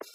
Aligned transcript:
Right, 0.00 0.06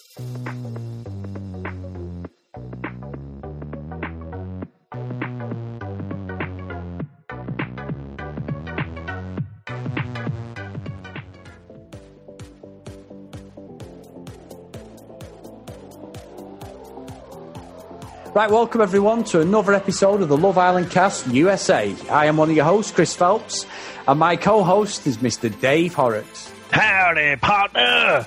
welcome 18.50 18.80
everyone 18.80 19.24
to 19.24 19.42
another 19.42 19.74
episode 19.74 20.22
of 20.22 20.30
the 20.30 20.36
Love 20.38 20.56
Island 20.56 20.90
Cast 20.90 21.26
USA. 21.26 21.94
I 22.10 22.24
am 22.24 22.38
one 22.38 22.48
of 22.48 22.56
your 22.56 22.64
hosts, 22.64 22.90
Chris 22.90 23.14
Phelps, 23.14 23.66
and 24.08 24.18
my 24.18 24.36
co 24.36 24.62
host 24.62 25.06
is 25.06 25.18
Mr. 25.18 25.60
Dave 25.60 25.92
Horrocks. 25.92 26.50
Howdy, 26.70 27.36
partner. 27.36 28.24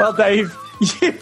Well, 0.00 0.12
Dave, 0.14 0.56
you, 0.80 1.14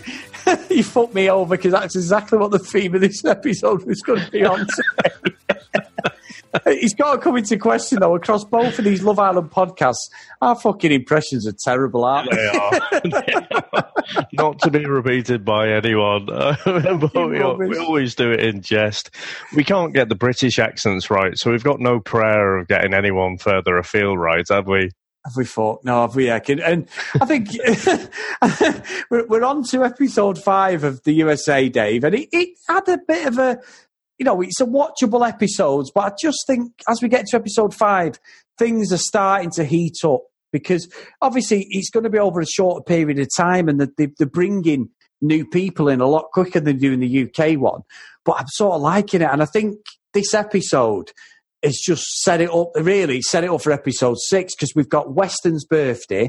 you 0.70 0.84
fucked 0.84 1.14
me 1.14 1.28
over 1.28 1.56
because 1.56 1.72
that's 1.72 1.96
exactly 1.96 2.38
what 2.38 2.52
the 2.52 2.58
theme 2.58 2.94
of 2.94 3.00
this 3.00 3.24
episode 3.24 3.84
was 3.84 4.00
going 4.02 4.24
to 4.24 4.30
be 4.30 4.44
on 4.44 4.60
today. 4.60 5.36
He's 6.80 6.94
got 6.94 7.12
to 7.12 7.18
come 7.18 7.36
into 7.36 7.58
question 7.58 7.98
though 8.00 8.14
across 8.14 8.44
both 8.44 8.78
of 8.78 8.84
these 8.84 9.02
Love 9.02 9.18
Island 9.18 9.50
podcasts. 9.50 10.08
Our 10.40 10.54
fucking 10.54 10.92
impressions 10.92 11.46
are 11.46 11.52
terrible, 11.52 12.04
aren't 12.04 12.30
they? 12.30 12.36
They 12.36 12.58
are. 12.58 13.00
They 13.04 13.32
are. 13.34 13.92
Not 14.32 14.58
to 14.60 14.70
be 14.70 14.86
repeated 14.86 15.44
by 15.44 15.70
anyone. 15.70 16.26
we, 16.64 17.68
we 17.68 17.78
always 17.78 18.14
do 18.14 18.30
it 18.30 18.40
in 18.40 18.62
jest. 18.62 19.10
We 19.54 19.62
can't 19.62 19.92
get 19.92 20.08
the 20.08 20.14
British 20.14 20.58
accents 20.58 21.10
right, 21.10 21.36
so 21.36 21.50
we've 21.50 21.64
got 21.64 21.80
no 21.80 22.00
prayer 22.00 22.56
of 22.56 22.68
getting 22.68 22.94
anyone 22.94 23.36
further 23.36 23.76
afield 23.76 24.18
right, 24.18 24.46
have 24.48 24.66
we? 24.66 24.90
Have 25.24 25.36
we 25.36 25.44
thought? 25.44 25.84
No, 25.84 26.02
have 26.02 26.14
we? 26.14 26.30
And 26.30 26.88
I 27.20 27.26
think 27.26 27.48
we're 29.10 29.44
on 29.44 29.62
to 29.64 29.84
episode 29.84 30.42
five 30.42 30.84
of 30.84 31.02
the 31.02 31.12
USA, 31.12 31.68
Dave, 31.68 32.04
and 32.04 32.14
it, 32.14 32.28
it 32.32 32.56
had 32.68 32.88
a 32.88 32.98
bit 33.06 33.26
of 33.26 33.38
a 33.38 33.58
you 34.18 34.24
know, 34.24 34.40
it's 34.40 34.60
a 34.60 34.66
watchable 34.66 35.26
episode, 35.26 35.86
but 35.94 36.12
I 36.12 36.16
just 36.20 36.44
think 36.46 36.72
as 36.88 37.00
we 37.00 37.08
get 37.08 37.26
to 37.26 37.36
episode 37.36 37.72
five, 37.72 38.18
things 38.58 38.92
are 38.92 38.98
starting 38.98 39.50
to 39.52 39.64
heat 39.64 39.98
up 40.04 40.22
because 40.52 40.88
obviously 41.22 41.66
it's 41.70 41.90
going 41.90 42.04
to 42.04 42.10
be 42.10 42.18
over 42.18 42.40
a 42.40 42.46
shorter 42.46 42.82
period 42.82 43.18
of 43.18 43.28
time 43.36 43.68
and 43.68 43.80
they're, 43.80 44.08
they're 44.18 44.26
bringing 44.26 44.90
new 45.20 45.46
people 45.46 45.88
in 45.88 46.00
a 46.00 46.06
lot 46.06 46.30
quicker 46.32 46.60
than 46.60 46.78
doing 46.78 47.00
the 47.00 47.24
UK 47.24 47.58
one. 47.58 47.82
But 48.24 48.40
I'm 48.40 48.48
sort 48.48 48.74
of 48.74 48.82
liking 48.82 49.22
it. 49.22 49.30
And 49.30 49.42
I 49.42 49.46
think 49.46 49.78
this 50.12 50.34
episode 50.34 51.12
is 51.62 51.80
just 51.84 52.04
set 52.22 52.40
it 52.40 52.50
up, 52.50 52.70
really 52.76 53.20
set 53.22 53.44
it 53.44 53.50
up 53.50 53.62
for 53.62 53.72
episode 53.72 54.16
six 54.18 54.54
because 54.54 54.72
we've 54.74 54.88
got 54.88 55.12
Weston's 55.12 55.64
birthday. 55.64 56.28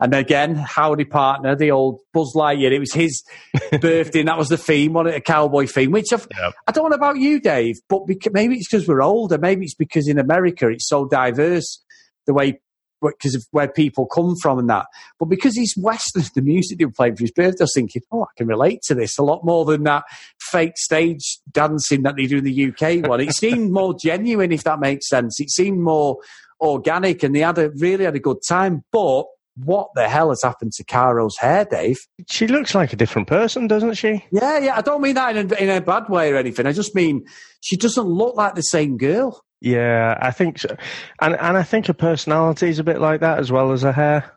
And 0.00 0.14
again, 0.14 0.54
Howdy 0.54 1.04
Partner, 1.04 1.54
the 1.54 1.70
old 1.70 2.00
Buzz 2.14 2.32
Lightyear, 2.34 2.72
it 2.72 2.78
was 2.78 2.94
his 2.94 3.22
birthday 3.80 4.20
and 4.20 4.28
that 4.28 4.38
was 4.38 4.48
the 4.48 4.56
theme, 4.56 4.96
on 4.96 5.06
it, 5.06 5.14
a 5.14 5.20
cowboy 5.20 5.66
theme, 5.66 5.90
which 5.90 6.12
I've, 6.12 6.26
yep. 6.36 6.54
I 6.66 6.72
don't 6.72 6.88
know 6.88 6.96
about 6.96 7.18
you, 7.18 7.38
Dave, 7.40 7.76
but 7.88 8.02
maybe 8.32 8.56
it's 8.56 8.68
because 8.70 8.88
we're 8.88 9.02
older. 9.02 9.36
Maybe 9.36 9.64
it's 9.64 9.74
because 9.74 10.08
in 10.08 10.18
America 10.18 10.68
it's 10.68 10.88
so 10.88 11.06
diverse 11.06 11.82
the 12.26 12.32
way 12.32 12.60
because 13.00 13.34
of 13.34 13.44
where 13.50 13.68
people 13.68 14.06
come 14.06 14.34
from 14.42 14.58
and 14.58 14.70
that. 14.70 14.86
But 15.18 15.26
because 15.26 15.54
he's 15.56 15.74
Western, 15.76 16.24
the 16.34 16.42
music 16.42 16.78
they 16.78 16.84
were 16.84 16.92
playing 16.92 17.16
for 17.16 17.24
his 17.24 17.32
birthday, 17.32 17.62
I 17.62 17.64
was 17.64 17.72
thinking, 17.74 18.02
oh, 18.12 18.24
I 18.24 18.32
can 18.36 18.46
relate 18.46 18.82
to 18.82 18.94
this 18.94 19.18
a 19.18 19.22
lot 19.22 19.44
more 19.44 19.64
than 19.64 19.84
that 19.84 20.04
fake 20.40 20.76
stage 20.76 21.38
dancing 21.50 22.02
that 22.02 22.16
they 22.16 22.26
do 22.26 22.38
in 22.38 22.44
the 22.44 22.68
UK 22.68 23.06
one. 23.06 23.20
It 23.20 23.32
seemed 23.34 23.72
more 23.72 23.94
genuine, 24.00 24.52
if 24.52 24.64
that 24.64 24.80
makes 24.80 25.08
sense. 25.08 25.40
It 25.40 25.50
seemed 25.50 25.80
more 25.80 26.18
organic, 26.60 27.22
and 27.22 27.34
they 27.34 27.40
had 27.40 27.58
a 27.58 27.70
really 27.70 28.04
had 28.04 28.16
a 28.16 28.20
good 28.20 28.38
time. 28.46 28.84
But 28.92 29.24
what 29.56 29.88
the 29.94 30.08
hell 30.08 30.30
has 30.30 30.42
happened 30.42 30.72
to 30.72 30.84
Caro's 30.84 31.36
hair, 31.36 31.64
Dave? 31.64 31.98
She 32.28 32.46
looks 32.46 32.74
like 32.74 32.92
a 32.92 32.96
different 32.96 33.28
person, 33.28 33.66
doesn't 33.66 33.94
she? 33.94 34.24
Yeah, 34.30 34.58
yeah. 34.58 34.76
I 34.76 34.80
don't 34.80 35.02
mean 35.02 35.14
that 35.14 35.36
in 35.36 35.52
a, 35.52 35.54
in 35.56 35.68
a 35.68 35.80
bad 35.80 36.08
way 36.08 36.32
or 36.32 36.36
anything. 36.36 36.66
I 36.66 36.72
just 36.72 36.94
mean 36.94 37.24
she 37.60 37.76
doesn't 37.76 38.06
look 38.06 38.36
like 38.36 38.54
the 38.54 38.62
same 38.62 38.96
girl. 38.96 39.42
Yeah, 39.60 40.18
I 40.20 40.30
think 40.30 40.58
so. 40.58 40.76
And 41.20 41.36
and 41.36 41.56
I 41.56 41.62
think 41.62 41.86
her 41.86 41.92
personality 41.92 42.68
is 42.68 42.78
a 42.78 42.84
bit 42.84 43.00
like 43.00 43.20
that 43.20 43.38
as 43.38 43.52
well 43.52 43.72
as 43.72 43.82
her 43.82 43.92
hair. 43.92 44.32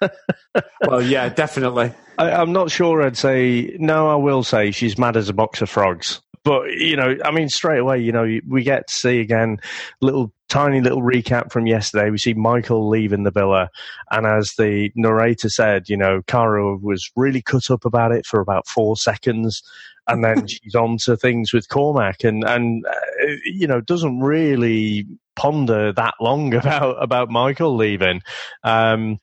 well, 0.86 1.02
yeah, 1.02 1.28
definitely. 1.28 1.92
I, 2.18 2.32
I'm 2.32 2.52
not 2.52 2.70
sure 2.70 3.02
I'd 3.02 3.16
say, 3.16 3.76
no, 3.78 4.08
I 4.08 4.16
will 4.16 4.42
say 4.42 4.70
she's 4.72 4.98
mad 4.98 5.16
as 5.16 5.28
a 5.28 5.32
box 5.32 5.62
of 5.62 5.70
frogs. 5.70 6.20
But, 6.42 6.70
you 6.70 6.96
know, 6.96 7.16
I 7.24 7.30
mean, 7.30 7.48
straight 7.48 7.78
away, 7.78 7.98
you 7.98 8.12
know, 8.12 8.38
we 8.48 8.62
get 8.62 8.88
to 8.88 8.94
see 8.94 9.20
again 9.20 9.58
little 10.00 10.32
tiny 10.48 10.80
little 10.80 11.02
recap 11.02 11.52
from 11.52 11.66
yesterday. 11.66 12.10
We 12.10 12.18
see 12.18 12.34
Michael 12.34 12.88
leaving 12.88 13.24
the 13.24 13.30
villa, 13.30 13.68
and 14.10 14.26
as 14.26 14.54
the 14.56 14.90
narrator 14.94 15.50
said, 15.50 15.88
you 15.88 15.96
know, 15.96 16.22
Caro 16.26 16.78
was 16.78 17.10
really 17.14 17.42
cut 17.42 17.70
up 17.70 17.84
about 17.84 18.12
it 18.12 18.24
for 18.24 18.40
about 18.40 18.66
four 18.66 18.96
seconds, 18.96 19.62
and 20.06 20.24
then 20.24 20.46
she's 20.46 20.74
on 20.74 20.96
to 21.04 21.16
things 21.16 21.52
with 21.52 21.68
Cormac, 21.68 22.24
and 22.24 22.42
and 22.44 22.86
uh, 22.86 23.26
you 23.44 23.66
know 23.66 23.80
doesn't 23.80 24.20
really 24.20 25.06
ponder 25.36 25.92
that 25.92 26.14
long 26.20 26.54
about 26.54 27.02
about 27.02 27.30
Michael 27.30 27.76
leaving. 27.76 28.22
Um, 28.64 29.18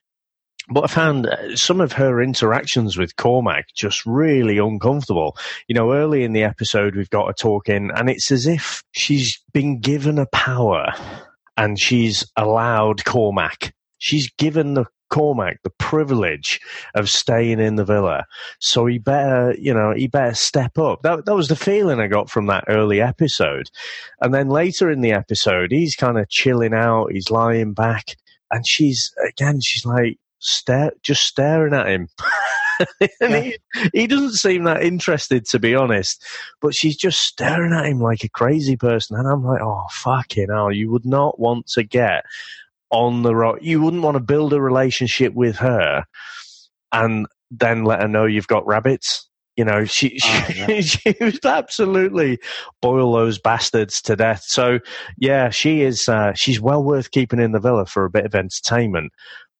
but 0.69 0.83
I 0.83 0.87
found 0.87 1.27
uh, 1.27 1.55
some 1.55 1.81
of 1.81 1.93
her 1.93 2.21
interactions 2.21 2.97
with 2.97 3.15
Cormac 3.15 3.67
just 3.75 4.05
really 4.05 4.57
uncomfortable. 4.57 5.37
You 5.67 5.75
know, 5.75 5.93
early 5.93 6.23
in 6.23 6.33
the 6.33 6.43
episode, 6.43 6.95
we've 6.95 7.09
got 7.09 7.27
her 7.27 7.33
talking, 7.33 7.89
and 7.95 8.09
it's 8.09 8.31
as 8.31 8.47
if 8.47 8.83
she's 8.91 9.41
been 9.53 9.79
given 9.79 10.19
a 10.19 10.25
power 10.27 10.93
and 11.55 11.79
she's 11.79 12.25
allowed 12.35 13.05
Cormac. 13.05 13.73
She's 13.97 14.29
given 14.37 14.75
the 14.75 14.85
Cormac 15.09 15.61
the 15.63 15.69
privilege 15.69 16.59
of 16.93 17.09
staying 17.09 17.59
in 17.59 17.75
the 17.75 17.85
villa. 17.85 18.25
So 18.59 18.85
he 18.85 18.97
better, 18.97 19.55
you 19.57 19.73
know, 19.73 19.93
he 19.95 20.07
better 20.07 20.35
step 20.35 20.77
up. 20.77 21.01
That, 21.03 21.25
that 21.25 21.35
was 21.35 21.47
the 21.47 21.55
feeling 21.55 21.99
I 21.99 22.07
got 22.07 22.29
from 22.29 22.47
that 22.47 22.65
early 22.67 23.01
episode. 23.01 23.69
And 24.21 24.33
then 24.33 24.49
later 24.49 24.91
in 24.91 25.01
the 25.01 25.13
episode, 25.13 25.71
he's 25.71 25.95
kind 25.95 26.17
of 26.17 26.29
chilling 26.29 26.73
out. 26.73 27.11
He's 27.11 27.31
lying 27.31 27.73
back 27.73 28.17
and 28.51 28.67
she's, 28.67 29.11
again, 29.29 29.59
she's 29.61 29.85
like, 29.85 30.17
stare, 30.39 30.91
just 31.01 31.23
staring 31.23 31.73
at 31.73 31.87
him. 31.87 32.07
and 33.21 33.35
he, 33.35 33.57
he 33.93 34.07
doesn't 34.07 34.33
seem 34.33 34.63
that 34.63 34.83
interested, 34.83 35.45
to 35.45 35.59
be 35.59 35.75
honest. 35.75 36.23
But 36.61 36.75
she's 36.75 36.95
just 36.95 37.21
staring 37.21 37.73
at 37.73 37.85
him 37.85 37.99
like 37.99 38.23
a 38.23 38.29
crazy 38.29 38.77
person. 38.77 39.17
And 39.17 39.27
I'm 39.27 39.43
like, 39.43 39.61
oh, 39.61 39.85
fucking 39.91 40.47
hell, 40.49 40.71
you 40.71 40.91
would 40.91 41.05
not 41.05 41.39
want 41.39 41.67
to 41.67 41.83
get 41.83 42.25
on 42.89 43.23
the 43.23 43.35
road. 43.35 43.59
You 43.61 43.81
wouldn't 43.81 44.03
want 44.03 44.15
to 44.15 44.23
build 44.23 44.53
a 44.53 44.61
relationship 44.61 45.33
with 45.33 45.57
her 45.57 46.05
and 46.91 47.27
then 47.51 47.83
let 47.83 48.01
her 48.01 48.07
know 48.07 48.25
you've 48.25 48.47
got 48.47 48.65
rabbits. 48.65 49.27
You 49.55 49.65
know, 49.65 49.85
she 49.85 50.19
oh, 50.23 50.47
yeah. 50.55 50.81
she, 50.81 51.15
was 51.19 51.39
absolutely 51.43 52.37
boil 52.79 53.13
those 53.13 53.39
bastards 53.39 54.01
to 54.03 54.15
death. 54.15 54.43
So 54.45 54.79
yeah, 55.17 55.49
she 55.49 55.81
is. 55.81 56.07
Uh, 56.07 56.33
she's 56.35 56.61
well 56.61 56.83
worth 56.83 57.09
keeping 57.09 57.39
in 57.39 57.53
the 57.53 57.59
villa 57.59 57.87
for 57.87 58.05
a 58.05 58.09
bit 58.09 58.25
of 58.25 58.35
entertainment. 58.35 59.11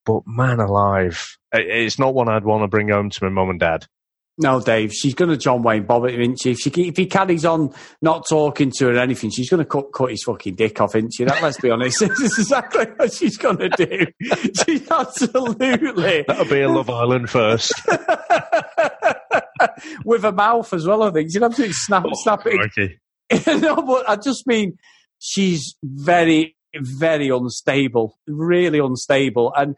But 0.07 0.25
man 0.25 0.61
alive, 0.61 1.37
it's 1.51 1.99
not 1.99 2.13
one 2.13 2.29
I'd 2.29 2.45
want 2.45 2.63
to 2.63 2.69
bring 2.69 2.87
home 2.87 3.09
to 3.09 3.23
my 3.25 3.29
mum 3.29 3.49
and 3.49 3.59
dad. 3.59 3.85
No, 4.39 4.61
Dave, 4.61 4.93
she's 4.93 5.15
going 5.15 5.31
to 5.31 5.37
John 5.37 5.63
Wayne 5.63 5.85
Bobbitt, 5.85 6.17
isn't 6.17 6.39
she? 6.41 6.51
If, 6.51 6.59
she, 6.59 6.69
if 6.69 6.95
he 6.95 7.07
carries 7.07 7.43
on 7.43 7.73
not 8.01 8.25
talking 8.29 8.71
to 8.77 8.85
her 8.85 8.93
or 8.93 8.99
anything, 8.99 9.31
she's 9.31 9.49
going 9.49 9.59
to 9.59 9.65
cut, 9.65 9.91
cut 9.91 10.11
his 10.11 10.23
fucking 10.23 10.55
dick 10.55 10.79
off, 10.79 10.95
isn't 10.95 11.11
she? 11.13 11.25
That, 11.25 11.41
let's 11.41 11.59
be 11.59 11.71
honest. 11.71 11.99
this 12.07 12.19
is 12.21 12.39
exactly 12.39 12.85
what 12.95 13.11
she's 13.11 13.35
going 13.35 13.57
to 13.57 13.69
do. 13.69 14.05
She's 14.65 14.89
absolutely. 14.89 16.23
That'll 16.27 16.45
be 16.45 16.61
a 16.61 16.69
Love 16.69 16.89
Island 16.89 17.29
first. 17.29 17.73
With 20.05 20.23
a 20.23 20.31
mouth 20.31 20.71
as 20.71 20.87
well, 20.87 21.03
I 21.03 21.11
think. 21.11 21.33
She'd 21.33 21.43
absolutely 21.43 21.73
snap, 21.73 22.05
oh, 22.05 22.11
snap 22.13 22.43
it. 22.45 22.99
no, 23.61 23.75
but 23.81 24.07
I 24.07 24.15
just 24.15 24.45
mean 24.45 24.77
she's 25.19 25.75
very, 25.83 26.55
very 26.81 27.29
unstable, 27.29 28.17
really 28.27 28.79
unstable. 28.79 29.53
And 29.55 29.75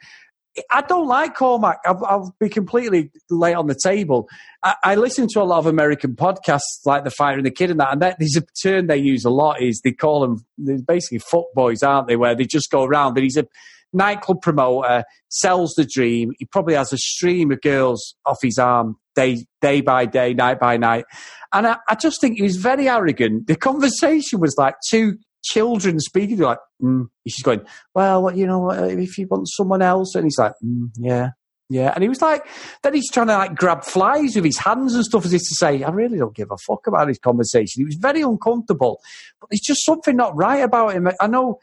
I 0.71 0.81
don't 0.81 1.07
like 1.07 1.35
Cormac. 1.35 1.79
I'll, 1.85 2.05
I'll, 2.05 2.35
be 2.39 2.49
completely 2.49 3.11
late 3.29 3.53
on 3.53 3.67
the 3.67 3.79
table. 3.81 4.27
I, 4.63 4.75
I, 4.83 4.95
listen 4.95 5.27
to 5.29 5.41
a 5.41 5.43
lot 5.43 5.59
of 5.59 5.67
American 5.67 6.15
podcasts 6.15 6.85
like 6.85 7.03
The 7.03 7.11
Fighter 7.11 7.37
and 7.37 7.45
the 7.45 7.51
Kid 7.51 7.71
and 7.71 7.79
that, 7.79 7.93
and 7.93 8.01
that, 8.01 8.17
there's 8.19 8.35
a 8.35 8.43
term 8.61 8.87
they 8.87 8.97
use 8.97 9.25
a 9.25 9.29
lot 9.29 9.61
is 9.61 9.81
they 9.81 9.91
call 9.91 10.21
them 10.21 10.45
they're 10.57 10.81
basically 10.81 11.19
fuck 11.19 11.45
boys, 11.53 11.83
aren't 11.83 12.07
they? 12.07 12.15
Where 12.15 12.35
they 12.35 12.45
just 12.45 12.71
go 12.71 12.83
around. 12.83 13.13
But 13.13 13.23
he's 13.23 13.37
a 13.37 13.47
nightclub 13.93 14.41
promoter, 14.41 15.03
sells 15.29 15.73
the 15.75 15.85
dream. 15.85 16.31
He 16.39 16.45
probably 16.45 16.75
has 16.75 16.91
a 16.91 16.97
stream 16.97 17.51
of 17.51 17.61
girls 17.61 18.15
off 18.25 18.39
his 18.41 18.57
arm 18.57 18.97
day 19.15 19.45
day 19.61 19.81
by 19.81 20.05
day, 20.05 20.33
night 20.33 20.59
by 20.59 20.77
night. 20.77 21.05
And 21.53 21.67
I, 21.67 21.77
I 21.87 21.95
just 21.95 22.21
think 22.21 22.37
he 22.37 22.43
was 22.43 22.57
very 22.57 22.87
arrogant. 22.87 23.47
The 23.47 23.55
conversation 23.55 24.39
was 24.39 24.55
like 24.57 24.75
two 24.89 25.17
children 25.43 25.99
speaking. 25.99 26.39
Like, 26.39 26.59
mm. 26.81 27.07
she's 27.27 27.43
going, 27.43 27.61
well, 27.93 28.35
you 28.35 28.47
know, 28.47 28.69
if 28.71 29.17
you 29.17 29.27
want 29.27 29.47
someone 29.49 29.81
else, 29.81 30.15
and 30.15 30.25
he's 30.25 30.37
like, 30.37 30.53
mm, 30.63 30.89
yeah, 30.97 31.29
yeah. 31.69 31.91
And 31.93 32.01
he 32.01 32.09
was 32.09 32.21
like, 32.21 32.45
then 32.81 32.95
he's 32.95 33.11
trying 33.11 33.27
to 33.27 33.37
like 33.37 33.55
grab 33.55 33.83
flies 33.83 34.35
with 34.35 34.45
his 34.45 34.57
hands 34.57 34.95
and 34.95 35.05
stuff 35.05 35.25
as 35.25 35.33
if 35.33 35.41
to 35.41 35.55
say, 35.55 35.83
I 35.83 35.91
really 35.91 36.17
don't 36.17 36.35
give 36.35 36.49
a 36.51 36.57
fuck 36.57 36.87
about 36.87 37.07
his 37.07 37.19
conversation. 37.19 37.81
He 37.81 37.85
was 37.85 37.97
very 37.99 38.21
uncomfortable, 38.21 38.99
but 39.39 39.49
there's 39.51 39.61
just 39.61 39.85
something 39.85 40.15
not 40.15 40.35
right 40.35 40.63
about 40.63 40.93
him. 40.93 41.07
I 41.19 41.27
know 41.27 41.59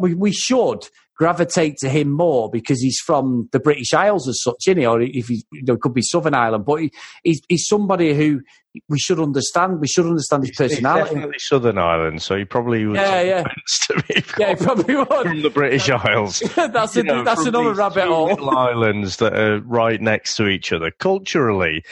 we 0.00 0.32
should 0.32 0.88
gravitate 1.18 1.76
to 1.78 1.88
him 1.88 2.10
more 2.10 2.48
because 2.48 2.80
he's 2.80 3.00
from 3.00 3.48
the 3.52 3.58
British 3.58 3.92
Isles 3.92 4.28
as 4.28 4.40
such, 4.42 4.68
isn't 4.68 4.78
he? 4.78 4.86
Or 4.86 5.00
if 5.00 5.26
he 5.26 5.44
you 5.52 5.62
know, 5.64 5.76
could 5.76 5.92
be 5.92 6.02
Southern 6.02 6.34
Ireland, 6.34 6.64
but 6.64 6.76
he, 6.76 6.92
he's, 7.24 7.40
he's 7.48 7.66
somebody 7.66 8.14
who 8.14 8.40
we 8.88 8.98
should 8.98 9.18
understand. 9.18 9.80
We 9.80 9.88
should 9.88 10.06
understand 10.06 10.44
his 10.44 10.56
personality. 10.56 11.02
He's 11.02 11.14
definitely 11.14 11.38
Southern 11.40 11.78
Ireland, 11.78 12.22
so 12.22 12.36
he 12.36 12.44
probably 12.44 12.86
would. 12.86 12.96
Yeah, 12.96 13.20
yeah. 13.22 13.44
yeah, 14.38 14.50
he 14.50 14.54
probably 14.54 14.94
would 14.94 15.08
from 15.08 15.42
the 15.42 15.50
British 15.50 15.90
Isles. 15.90 16.40
that's 16.56 16.96
a, 16.96 17.02
know, 17.02 17.24
that's 17.24 17.44
another 17.44 17.74
rabbit 17.74 18.06
hole. 18.06 18.56
Islands 18.56 19.16
that 19.16 19.36
are 19.36 19.60
right 19.62 20.00
next 20.00 20.36
to 20.36 20.46
each 20.46 20.72
other 20.72 20.92
culturally 20.92 21.82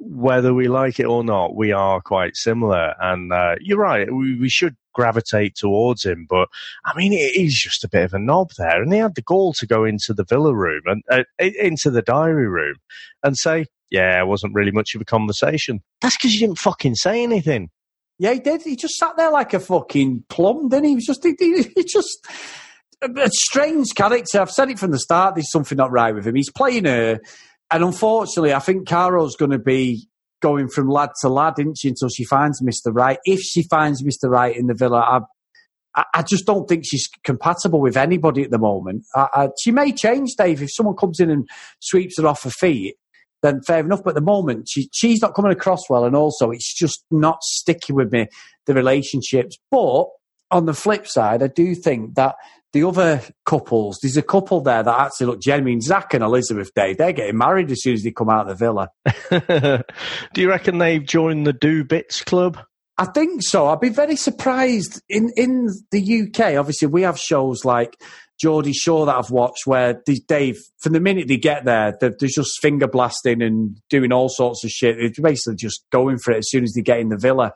whether 0.00 0.54
we 0.54 0.66
like 0.66 0.98
it 0.98 1.04
or 1.04 1.22
not, 1.22 1.54
we 1.54 1.72
are 1.72 2.00
quite 2.00 2.34
similar. 2.34 2.94
And 3.00 3.32
uh, 3.32 3.56
you're 3.60 3.78
right, 3.78 4.12
we, 4.12 4.38
we, 4.38 4.48
should 4.48 4.74
gravitate 4.94 5.54
towards 5.56 6.04
him. 6.04 6.26
But 6.28 6.48
I 6.84 6.96
mean, 6.96 7.12
he's 7.12 7.60
just 7.60 7.84
a 7.84 7.88
bit 7.88 8.04
of 8.04 8.14
a 8.14 8.18
knob 8.18 8.50
there. 8.56 8.82
And 8.82 8.92
he 8.92 8.98
had 8.98 9.14
the 9.14 9.22
gall 9.22 9.52
to 9.54 9.66
go 9.66 9.84
into 9.84 10.14
the 10.14 10.24
villa 10.24 10.54
room 10.54 10.82
and 10.86 11.02
uh, 11.10 11.24
into 11.38 11.90
the 11.90 12.02
diary 12.02 12.48
room 12.48 12.76
and 13.22 13.36
say, 13.36 13.66
yeah, 13.90 14.20
it 14.20 14.26
wasn't 14.26 14.54
really 14.54 14.70
much 14.70 14.94
of 14.94 15.02
a 15.02 15.04
conversation. 15.04 15.80
That's 16.00 16.16
because 16.16 16.32
you 16.32 16.40
didn't 16.40 16.58
fucking 16.58 16.94
say 16.94 17.22
anything. 17.22 17.70
Yeah, 18.18 18.32
he 18.32 18.40
did. 18.40 18.62
He 18.62 18.76
just 18.76 18.96
sat 18.96 19.16
there 19.16 19.30
like 19.30 19.54
a 19.54 19.60
fucking 19.60 20.24
plum, 20.28 20.68
didn't 20.68 20.84
he? 20.84 20.90
He 20.90 20.94
was 20.96 21.06
just, 21.06 21.24
he, 21.24 21.34
he 21.74 21.84
just, 21.84 22.26
a 23.02 23.30
strange 23.30 23.94
character. 23.94 24.40
I've 24.40 24.50
said 24.50 24.70
it 24.70 24.78
from 24.78 24.90
the 24.92 24.98
start. 24.98 25.34
There's 25.34 25.50
something 25.50 25.76
not 25.76 25.90
right 25.90 26.14
with 26.14 26.26
him. 26.26 26.34
He's 26.34 26.50
playing 26.50 26.84
her 26.84 27.20
and 27.70 27.84
unfortunately, 27.84 28.52
I 28.52 28.58
think 28.58 28.88
Caro's 28.88 29.36
going 29.36 29.52
to 29.52 29.58
be 29.58 30.08
going 30.40 30.68
from 30.68 30.88
lad 30.88 31.10
to 31.20 31.28
lad, 31.28 31.54
isn't 31.58 31.78
she, 31.78 31.88
until 31.88 32.08
she 32.08 32.24
finds 32.24 32.62
Mr. 32.62 32.92
Right. 32.92 33.18
If 33.24 33.40
she 33.40 33.62
finds 33.62 34.02
Mr. 34.02 34.30
Right 34.30 34.56
in 34.56 34.66
the 34.66 34.74
villa, 34.74 35.26
I, 35.94 36.04
I 36.14 36.22
just 36.22 36.46
don't 36.46 36.68
think 36.68 36.84
she's 36.86 37.08
compatible 37.24 37.80
with 37.80 37.96
anybody 37.96 38.42
at 38.42 38.50
the 38.50 38.58
moment. 38.58 39.04
I, 39.14 39.28
I, 39.34 39.48
she 39.60 39.70
may 39.70 39.92
change, 39.92 40.34
Dave. 40.36 40.62
If 40.62 40.72
someone 40.72 40.96
comes 40.96 41.20
in 41.20 41.30
and 41.30 41.48
sweeps 41.80 42.18
her 42.18 42.26
off 42.26 42.44
her 42.44 42.50
feet, 42.50 42.96
then 43.42 43.60
fair 43.66 43.80
enough. 43.80 44.02
But 44.04 44.10
at 44.10 44.16
the 44.16 44.20
moment, 44.20 44.68
she, 44.68 44.88
she's 44.92 45.22
not 45.22 45.34
coming 45.34 45.52
across 45.52 45.88
well, 45.88 46.04
and 46.04 46.16
also 46.16 46.50
it's 46.50 46.74
just 46.74 47.04
not 47.10 47.42
sticking 47.42 47.96
with 47.96 48.12
me, 48.12 48.28
the 48.66 48.74
relationships. 48.74 49.58
But 49.70 50.06
on 50.50 50.66
the 50.66 50.74
flip 50.74 51.06
side, 51.06 51.42
I 51.42 51.48
do 51.48 51.74
think 51.74 52.14
that 52.14 52.36
the 52.72 52.84
other 52.84 53.22
couples, 53.44 53.98
there's 54.00 54.16
a 54.16 54.22
couple 54.22 54.60
there 54.60 54.82
that 54.82 55.00
actually 55.00 55.26
look 55.26 55.40
genuine. 55.40 55.80
Zac 55.80 56.14
and 56.14 56.22
Elizabeth 56.22 56.70
Dave, 56.74 56.98
they're 56.98 57.12
getting 57.12 57.38
married 57.38 57.70
as 57.70 57.82
soon 57.82 57.94
as 57.94 58.02
they 58.02 58.12
come 58.12 58.30
out 58.30 58.48
of 58.48 58.58
the 58.58 58.64
villa. 58.64 58.90
Do 60.34 60.40
you 60.40 60.48
reckon 60.48 60.78
they've 60.78 61.04
joined 61.04 61.46
the 61.46 61.52
Do 61.52 61.84
Bits 61.84 62.22
Club? 62.22 62.58
I 62.96 63.06
think 63.06 63.40
so. 63.42 63.66
I'd 63.68 63.80
be 63.80 63.88
very 63.88 64.16
surprised. 64.16 65.00
In 65.08 65.30
in 65.36 65.68
the 65.90 66.22
UK, 66.22 66.58
obviously, 66.58 66.86
we 66.86 67.02
have 67.02 67.18
shows 67.18 67.64
like 67.64 67.96
Geordie 68.38 68.74
Shore 68.74 69.06
that 69.06 69.16
I've 69.16 69.30
watched 69.30 69.66
where 69.66 70.02
Dave, 70.28 70.58
from 70.80 70.92
the 70.92 71.00
minute 71.00 71.26
they 71.26 71.38
get 71.38 71.64
there, 71.64 71.96
they're, 71.98 72.14
they're 72.18 72.28
just 72.28 72.60
finger 72.60 72.86
blasting 72.86 73.42
and 73.42 73.76
doing 73.88 74.12
all 74.12 74.28
sorts 74.28 74.64
of 74.64 74.70
shit. 74.70 74.96
They're 74.98 75.10
basically 75.22 75.56
just 75.56 75.84
going 75.90 76.18
for 76.18 76.32
it 76.32 76.38
as 76.38 76.50
soon 76.50 76.62
as 76.62 76.72
they 76.74 76.82
get 76.82 77.00
in 77.00 77.08
the 77.08 77.16
villa 77.16 77.52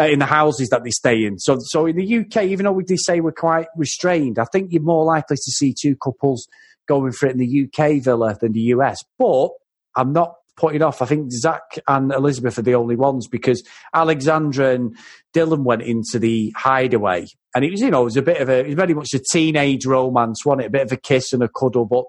uh, 0.00 0.04
in 0.04 0.18
the 0.18 0.26
houses 0.26 0.68
that 0.68 0.84
they 0.84 0.90
stay 0.90 1.24
in. 1.24 1.38
So, 1.38 1.58
so 1.60 1.86
in 1.86 1.96
the 1.96 2.18
UK, 2.18 2.44
even 2.44 2.64
though 2.64 2.72
we 2.72 2.84
say 2.96 3.20
we're 3.20 3.32
quite 3.32 3.66
restrained, 3.76 4.38
I 4.38 4.44
think 4.44 4.72
you're 4.72 4.82
more 4.82 5.04
likely 5.04 5.36
to 5.36 5.50
see 5.50 5.74
two 5.78 5.96
couples 5.96 6.46
going 6.86 7.12
for 7.12 7.26
it 7.26 7.32
in 7.32 7.38
the 7.38 7.64
UK 7.66 8.02
villa 8.02 8.36
than 8.40 8.52
the 8.52 8.60
US. 8.60 8.98
But 9.18 9.50
I'm 9.96 10.12
not 10.12 10.34
putting 10.56 10.82
off. 10.82 11.00
I 11.00 11.06
think 11.06 11.30
Zac 11.32 11.78
and 11.86 12.12
Elizabeth 12.12 12.58
are 12.58 12.62
the 12.62 12.74
only 12.74 12.96
ones 12.96 13.28
because 13.28 13.62
Alexandra 13.94 14.74
and 14.74 14.96
Dylan 15.34 15.62
went 15.62 15.82
into 15.82 16.18
the 16.18 16.52
hideaway. 16.56 17.26
And 17.54 17.64
it 17.64 17.70
was, 17.70 17.80
you 17.80 17.90
know, 17.90 18.02
it 18.02 18.04
was 18.04 18.16
a 18.16 18.22
bit 18.22 18.40
of 18.40 18.48
a, 18.48 18.60
it 18.60 18.66
was 18.66 18.74
very 18.74 18.94
much 18.94 19.14
a 19.14 19.20
teenage 19.32 19.86
romance, 19.86 20.44
wasn't 20.44 20.62
it? 20.62 20.66
A 20.66 20.70
bit 20.70 20.82
of 20.82 20.92
a 20.92 20.96
kiss 20.96 21.32
and 21.32 21.42
a 21.42 21.48
cuddle. 21.48 21.86
But 21.86 22.04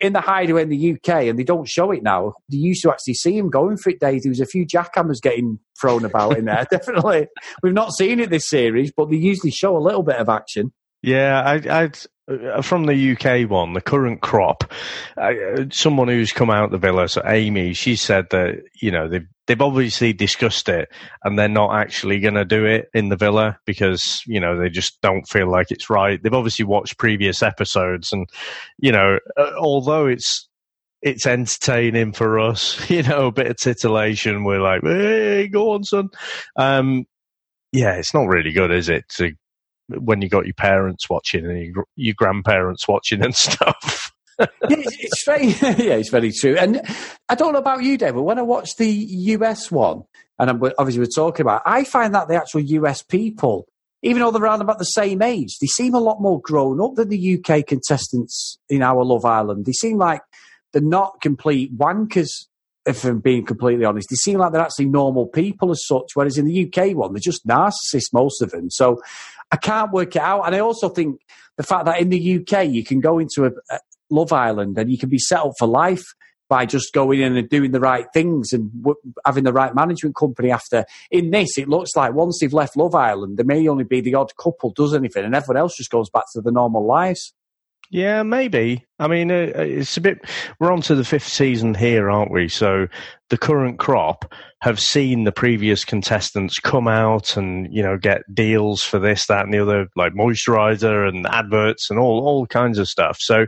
in 0.00 0.12
the 0.12 0.20
hideaway 0.20 0.62
in 0.62 0.68
the 0.68 0.92
UK, 0.92 1.24
and 1.24 1.38
they 1.38 1.44
don't 1.44 1.68
show 1.68 1.90
it 1.90 2.02
now. 2.02 2.34
They 2.50 2.58
used 2.58 2.82
to 2.82 2.90
actually 2.90 3.14
see 3.14 3.36
him 3.36 3.48
going 3.48 3.76
for 3.76 3.90
it 3.90 4.00
days. 4.00 4.22
There 4.22 4.30
was 4.30 4.40
a 4.40 4.46
few 4.46 4.66
jackhammers 4.66 5.22
getting 5.22 5.58
thrown 5.80 6.04
about 6.04 6.36
in 6.36 6.44
there. 6.44 6.66
Definitely, 6.70 7.28
we've 7.62 7.72
not 7.72 7.94
seen 7.94 8.20
it 8.20 8.30
this 8.30 8.48
series, 8.48 8.92
but 8.96 9.10
they 9.10 9.16
usually 9.16 9.50
show 9.50 9.76
a 9.76 9.78
little 9.78 10.02
bit 10.02 10.16
of 10.16 10.28
action. 10.28 10.72
Yeah, 11.02 11.40
I, 11.40 11.82
I'd 11.82 11.98
from 12.62 12.86
the 12.86 13.12
UK 13.12 13.48
one, 13.48 13.72
the 13.72 13.80
current 13.80 14.20
crop, 14.20 14.64
uh, 15.16 15.32
someone 15.70 16.08
who's 16.08 16.32
come 16.32 16.50
out 16.50 16.70
the 16.70 16.78
villa, 16.78 17.08
so 17.08 17.22
Amy, 17.24 17.72
she 17.72 17.94
said 17.94 18.26
that 18.30 18.62
you 18.80 18.90
know 18.90 19.08
they've 19.08 19.26
they've 19.46 19.62
obviously 19.62 20.12
discussed 20.12 20.68
it 20.68 20.88
and 21.22 21.38
they're 21.38 21.48
not 21.48 21.74
actually 21.74 22.18
going 22.18 22.34
to 22.34 22.44
do 22.44 22.64
it 22.64 22.88
in 22.94 23.10
the 23.10 23.16
villa 23.16 23.58
because 23.64 24.22
you 24.26 24.40
know 24.40 24.58
they 24.58 24.68
just 24.68 25.00
don't 25.02 25.28
feel 25.28 25.48
like 25.48 25.70
it's 25.70 25.88
right. 25.88 26.20
They've 26.22 26.34
obviously 26.34 26.64
watched 26.64 26.98
previous 26.98 27.42
episodes 27.42 28.12
and 28.12 28.28
you 28.78 28.90
know 28.90 29.18
uh, 29.36 29.52
although 29.56 30.06
it's 30.06 30.48
it's 31.02 31.26
entertaining 31.26 32.12
for 32.12 32.40
us, 32.40 32.90
you 32.90 33.02
know, 33.04 33.26
a 33.28 33.32
bit 33.32 33.46
of 33.46 33.56
titillation. 33.56 34.44
We're 34.44 34.60
like, 34.60 34.82
hey, 34.82 35.46
go 35.46 35.72
on, 35.72 35.84
son. 35.84 36.08
Um, 36.56 37.06
yeah, 37.72 37.94
it's 37.94 38.14
not 38.14 38.26
really 38.26 38.52
good, 38.52 38.72
is 38.72 38.88
it? 38.88 39.08
To 39.16 39.32
when 39.88 40.22
you 40.22 40.28
got 40.28 40.46
your 40.46 40.54
parents 40.54 41.08
watching 41.08 41.44
and 41.44 41.74
your, 41.74 41.86
your 41.96 42.14
grandparents 42.14 42.86
watching 42.88 43.24
and 43.24 43.34
stuff. 43.34 44.12
yeah, 44.38 44.46
it's, 44.68 45.24
very, 45.24 45.46
yeah, 45.86 45.94
it's 45.94 46.10
very 46.10 46.32
true. 46.32 46.56
And 46.58 46.82
I 47.28 47.34
don't 47.34 47.52
know 47.52 47.58
about 47.58 47.82
you, 47.82 47.96
David. 47.96 48.20
When 48.20 48.38
I 48.38 48.42
watched 48.42 48.78
the 48.78 48.88
US 48.88 49.70
one, 49.70 50.02
and 50.38 50.50
I'm, 50.50 50.62
obviously 50.78 51.00
we're 51.00 51.06
talking 51.06 51.42
about, 51.44 51.62
I 51.64 51.84
find 51.84 52.14
that 52.14 52.28
the 52.28 52.34
actual 52.34 52.60
US 52.60 53.02
people, 53.02 53.66
even 54.02 54.20
though 54.20 54.30
they're 54.30 54.42
around 54.42 54.60
about 54.60 54.78
the 54.78 54.84
same 54.84 55.22
age, 55.22 55.56
they 55.60 55.66
seem 55.66 55.94
a 55.94 56.00
lot 56.00 56.20
more 56.20 56.40
grown 56.40 56.80
up 56.80 56.94
than 56.94 57.08
the 57.08 57.38
UK 57.38 57.66
contestants 57.66 58.58
in 58.68 58.82
our 58.82 59.04
Love 59.04 59.24
Island. 59.24 59.64
They 59.64 59.72
seem 59.72 59.96
like 59.96 60.20
they're 60.72 60.82
not 60.82 61.20
complete 61.22 61.76
wankers 61.76 62.28
if 62.86 63.04
I'm 63.04 63.18
being 63.18 63.44
completely 63.44 63.84
honest. 63.84 64.08
They 64.08 64.16
seem 64.16 64.38
like 64.38 64.52
they're 64.52 64.62
actually 64.62 64.86
normal 64.86 65.26
people 65.26 65.70
as 65.72 65.84
such, 65.84 66.10
whereas 66.14 66.38
in 66.38 66.46
the 66.46 66.66
UK 66.66 66.94
one, 66.94 67.12
they're 67.12 67.20
just 67.20 67.46
narcissists, 67.46 68.12
most 68.12 68.40
of 68.40 68.50
them. 68.52 68.70
So 68.70 69.00
I 69.50 69.56
can't 69.56 69.92
work 69.92 70.16
it 70.16 70.22
out. 70.22 70.42
And 70.42 70.54
I 70.54 70.60
also 70.60 70.88
think 70.88 71.20
the 71.56 71.62
fact 71.62 71.86
that 71.86 72.00
in 72.00 72.10
the 72.10 72.36
UK 72.36 72.68
you 72.68 72.84
can 72.84 73.00
go 73.00 73.18
into 73.18 73.46
a, 73.46 73.50
a 73.70 73.78
Love 74.10 74.32
Island 74.32 74.78
and 74.78 74.90
you 74.90 74.98
can 74.98 75.08
be 75.08 75.18
set 75.18 75.40
up 75.40 75.52
for 75.58 75.66
life 75.66 76.04
by 76.48 76.64
just 76.64 76.92
going 76.92 77.20
in 77.20 77.36
and 77.36 77.48
doing 77.48 77.72
the 77.72 77.80
right 77.80 78.06
things 78.14 78.52
and 78.52 78.70
w- 78.82 79.00
having 79.24 79.44
the 79.44 79.52
right 79.52 79.74
management 79.74 80.14
company 80.14 80.50
after. 80.50 80.84
In 81.10 81.30
this, 81.30 81.58
it 81.58 81.68
looks 81.68 81.96
like 81.96 82.14
once 82.14 82.38
they've 82.40 82.52
left 82.52 82.76
Love 82.76 82.94
Island, 82.94 83.36
there 83.36 83.44
may 83.44 83.66
only 83.66 83.84
be 83.84 84.00
the 84.00 84.14
odd 84.14 84.30
couple 84.36 84.70
does 84.70 84.94
anything 84.94 85.24
and 85.24 85.34
everyone 85.34 85.56
else 85.56 85.76
just 85.76 85.90
goes 85.90 86.08
back 86.08 86.24
to 86.34 86.40
the 86.40 86.52
normal 86.52 86.86
lives. 86.86 87.34
Yeah, 87.90 88.22
maybe. 88.24 88.84
I 88.98 89.06
mean, 89.06 89.30
uh, 89.30 89.52
uh, 89.56 89.62
it's 89.62 89.96
a 89.96 90.00
bit. 90.00 90.18
We're 90.58 90.72
on 90.72 90.80
to 90.82 90.94
the 90.94 91.04
fifth 91.04 91.28
season 91.28 91.74
here, 91.74 92.10
aren't 92.10 92.32
we? 92.32 92.48
So 92.48 92.88
the 93.30 93.38
current 93.38 93.78
crop 93.78 94.32
have 94.62 94.80
seen 94.80 95.24
the 95.24 95.32
previous 95.32 95.84
contestants 95.84 96.58
come 96.58 96.88
out 96.88 97.36
and 97.36 97.72
you 97.72 97.82
know 97.82 97.96
get 97.96 98.22
deals 98.34 98.82
for 98.82 98.98
this, 98.98 99.26
that, 99.26 99.44
and 99.44 99.54
the 99.54 99.60
other, 99.62 99.86
like 99.94 100.14
moisturizer 100.14 101.08
and 101.08 101.26
adverts 101.26 101.88
and 101.90 101.98
all 101.98 102.26
all 102.26 102.46
kinds 102.46 102.78
of 102.78 102.88
stuff. 102.88 103.18
So 103.20 103.46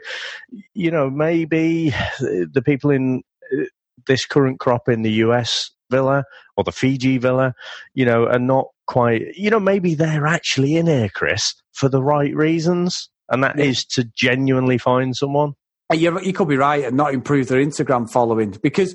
you 0.74 0.90
know, 0.90 1.10
maybe 1.10 1.90
the 2.20 2.62
people 2.64 2.90
in 2.90 3.22
uh, 3.52 3.64
this 4.06 4.24
current 4.24 4.60
crop 4.60 4.88
in 4.88 5.02
the 5.02 5.12
US 5.12 5.70
villa 5.90 6.24
or 6.56 6.64
the 6.64 6.72
Fiji 6.72 7.18
villa, 7.18 7.54
you 7.94 8.04
know, 8.04 8.26
are 8.28 8.38
not 8.38 8.66
quite. 8.86 9.34
You 9.34 9.50
know, 9.50 9.60
maybe 9.60 9.94
they're 9.96 10.26
actually 10.26 10.76
in 10.76 10.86
here, 10.86 11.08
Chris, 11.12 11.54
for 11.72 11.88
the 11.88 12.02
right 12.02 12.34
reasons 12.36 13.08
and 13.28 13.42
that 13.44 13.58
yeah. 13.58 13.64
is 13.64 13.84
to 13.84 14.04
genuinely 14.16 14.78
find 14.78 15.16
someone. 15.16 15.54
You, 15.92 16.20
you 16.20 16.32
could 16.32 16.48
be 16.48 16.56
right 16.56 16.84
and 16.84 16.96
not 16.96 17.14
improve 17.14 17.48
their 17.48 17.64
Instagram 17.64 18.10
following 18.10 18.54
because 18.62 18.94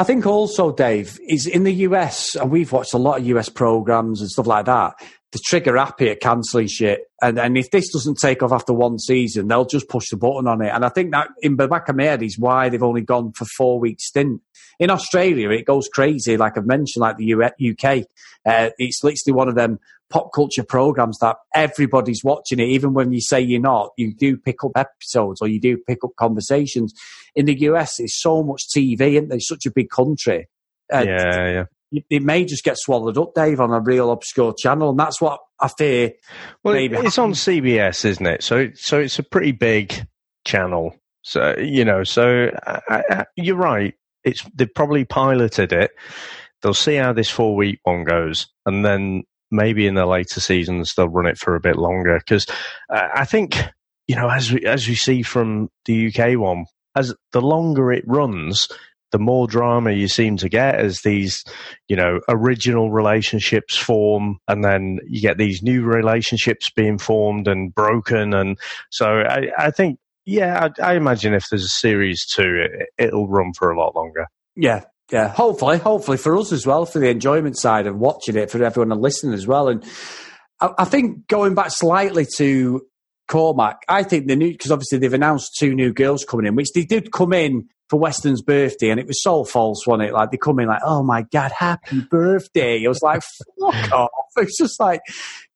I 0.00 0.02
think 0.02 0.24
also, 0.24 0.72
Dave, 0.72 1.20
is 1.28 1.46
in 1.46 1.64
the 1.64 1.72
US, 1.86 2.34
and 2.34 2.50
we've 2.50 2.72
watched 2.72 2.94
a 2.94 2.98
lot 2.98 3.20
of 3.20 3.26
US 3.26 3.50
programs 3.50 4.22
and 4.22 4.30
stuff 4.30 4.46
like 4.46 4.64
that. 4.64 4.94
The 5.32 5.38
trigger 5.44 5.76
happy 5.76 6.08
at 6.08 6.20
cancelling 6.20 6.68
shit, 6.68 7.02
and 7.20 7.38
and 7.38 7.58
if 7.58 7.70
this 7.70 7.92
doesn't 7.92 8.18
take 8.18 8.42
off 8.42 8.50
after 8.50 8.72
one 8.72 8.98
season, 8.98 9.48
they'll 9.48 9.66
just 9.66 9.90
push 9.90 10.08
the 10.10 10.16
button 10.16 10.48
on 10.48 10.62
it. 10.62 10.70
And 10.70 10.86
I 10.86 10.88
think 10.88 11.12
that 11.12 11.28
in 11.42 11.56
the 11.56 11.68
back 11.68 11.90
of 11.90 11.96
my 11.96 12.04
head 12.04 12.22
is 12.22 12.38
why 12.38 12.70
they've 12.70 12.82
only 12.82 13.02
gone 13.02 13.32
for 13.32 13.44
four 13.44 13.78
weeks 13.78 14.06
stint. 14.06 14.40
In 14.78 14.88
Australia, 14.88 15.50
it 15.50 15.66
goes 15.66 15.86
crazy, 15.92 16.38
like 16.38 16.56
I've 16.56 16.66
mentioned, 16.66 17.02
like 17.02 17.18
the 17.18 17.34
UK. 17.34 18.06
Uh, 18.46 18.70
it's 18.78 19.04
literally 19.04 19.36
one 19.36 19.48
of 19.48 19.54
them 19.54 19.78
pop 20.10 20.32
culture 20.34 20.64
programs 20.64 21.18
that 21.18 21.36
everybody's 21.54 22.22
watching 22.22 22.58
it, 22.58 22.68
even 22.68 22.92
when 22.92 23.12
you 23.12 23.20
say 23.20 23.40
you're 23.40 23.60
not, 23.60 23.90
you 23.96 24.12
do 24.12 24.36
pick 24.36 24.62
up 24.64 24.72
episodes 24.76 25.40
or 25.40 25.48
you 25.48 25.60
do 25.60 25.78
pick 25.78 26.04
up 26.04 26.10
conversations. 26.16 26.92
In 27.34 27.46
the 27.46 27.58
US, 27.60 28.00
it's 28.00 28.20
so 28.20 28.42
much 28.42 28.68
TV 28.68 29.16
and 29.16 29.32
it's 29.32 29.48
such 29.48 29.66
a 29.66 29.70
big 29.70 29.88
country. 29.88 30.48
Uh, 30.92 31.04
yeah, 31.06 31.50
yeah. 31.92 32.02
It 32.08 32.22
may 32.22 32.44
just 32.44 32.62
get 32.62 32.78
swallowed 32.78 33.18
up, 33.18 33.34
Dave, 33.34 33.60
on 33.60 33.72
a 33.72 33.80
real 33.80 34.12
obscure 34.12 34.54
channel, 34.56 34.90
and 34.90 34.98
that's 34.98 35.20
what 35.20 35.40
I 35.60 35.66
fear. 35.66 36.12
Well, 36.62 36.76
it's 36.76 37.18
on 37.18 37.32
CBS, 37.32 38.04
isn't 38.04 38.26
it? 38.26 38.44
So, 38.44 38.68
so 38.74 39.00
it's 39.00 39.18
a 39.18 39.24
pretty 39.24 39.50
big 39.50 40.06
channel. 40.44 40.94
So 41.22 41.56
you 41.58 41.84
know, 41.84 42.04
so 42.04 42.50
I, 42.66 42.80
I, 42.88 43.24
you're 43.36 43.56
right. 43.56 43.94
It's 44.22 44.44
they've 44.54 44.72
probably 44.72 45.04
piloted 45.04 45.72
it. 45.72 45.90
They'll 46.62 46.74
see 46.74 46.94
how 46.94 47.12
this 47.12 47.28
four 47.28 47.56
week 47.56 47.80
one 47.82 48.04
goes, 48.04 48.48
and 48.66 48.84
then 48.84 49.24
maybe 49.50 49.86
in 49.86 49.94
the 49.94 50.06
later 50.06 50.40
seasons 50.40 50.94
they'll 50.94 51.08
run 51.08 51.26
it 51.26 51.38
for 51.38 51.54
a 51.54 51.60
bit 51.60 51.76
longer 51.76 52.18
because 52.18 52.46
uh, 52.88 53.08
I 53.14 53.24
think 53.24 53.62
you 54.06 54.16
know 54.16 54.28
as 54.28 54.52
we 54.52 54.64
as 54.64 54.88
we 54.88 54.94
see 54.94 55.22
from 55.22 55.68
the 55.84 56.08
UK 56.08 56.38
one, 56.38 56.66
as 56.96 57.14
the 57.32 57.40
longer 57.40 57.92
it 57.92 58.04
runs, 58.06 58.68
the 59.12 59.18
more 59.18 59.46
drama 59.46 59.92
you 59.92 60.08
seem 60.08 60.36
to 60.38 60.48
get 60.48 60.76
as 60.76 61.02
these, 61.02 61.44
you 61.88 61.96
know, 61.96 62.20
original 62.28 62.90
relationships 62.90 63.76
form 63.76 64.38
and 64.48 64.64
then 64.64 64.98
you 65.06 65.20
get 65.20 65.38
these 65.38 65.62
new 65.62 65.82
relationships 65.82 66.70
being 66.70 66.98
formed 66.98 67.48
and 67.48 67.74
broken. 67.74 68.34
And 68.34 68.58
so 68.90 69.20
I, 69.20 69.50
I 69.58 69.70
think, 69.70 69.98
yeah, 70.26 70.68
I, 70.78 70.92
I, 70.92 70.94
imagine 70.94 71.34
if 71.34 71.48
there's 71.48 71.64
a 71.64 71.68
series 71.68 72.24
two, 72.24 72.64
it, 72.64 72.88
it'll 72.98 73.28
run 73.28 73.52
for 73.52 73.70
a 73.70 73.78
lot 73.78 73.96
longer. 73.96 74.26
Yeah. 74.54 74.84
Yeah. 75.10 75.28
Hopefully, 75.28 75.78
hopefully 75.78 76.16
for 76.16 76.36
us 76.36 76.52
as 76.52 76.66
well, 76.66 76.86
for 76.86 76.98
the 76.98 77.08
enjoyment 77.08 77.58
side 77.58 77.86
of 77.86 77.96
watching 77.96 78.36
it, 78.36 78.50
for 78.50 78.62
everyone 78.62 78.90
to 78.90 78.94
listen 78.94 79.32
as 79.32 79.46
well. 79.46 79.68
And 79.68 79.84
I, 80.60 80.70
I 80.78 80.84
think 80.84 81.26
going 81.26 81.54
back 81.54 81.70
slightly 81.70 82.26
to 82.36 82.82
Cormac, 83.28 83.82
I 83.88 84.02
think 84.02 84.26
the 84.26 84.36
new, 84.36 84.52
because 84.52 84.70
obviously 84.70 84.98
they've 84.98 85.12
announced 85.12 85.56
two 85.58 85.74
new 85.74 85.92
girls 85.92 86.24
coming 86.24 86.46
in, 86.46 86.54
which 86.54 86.72
they 86.72 86.84
did 86.84 87.12
come 87.12 87.32
in 87.32 87.68
for 87.88 87.98
Weston's 87.98 88.40
birthday, 88.40 88.90
and 88.90 89.00
it 89.00 89.06
was 89.06 89.20
so 89.20 89.44
false, 89.44 89.84
wasn't 89.84 90.08
it? 90.08 90.14
Like 90.14 90.30
they 90.30 90.36
come 90.36 90.60
in 90.60 90.68
like, 90.68 90.82
"Oh 90.84 91.02
my 91.02 91.22
god, 91.22 91.50
happy 91.50 92.00
birthday!" 92.00 92.84
I 92.84 92.88
was 92.88 93.02
like, 93.02 93.20
"Fuck 93.60 93.92
off!" 93.92 94.10
It's 94.36 94.56
just 94.56 94.78
like 94.78 95.00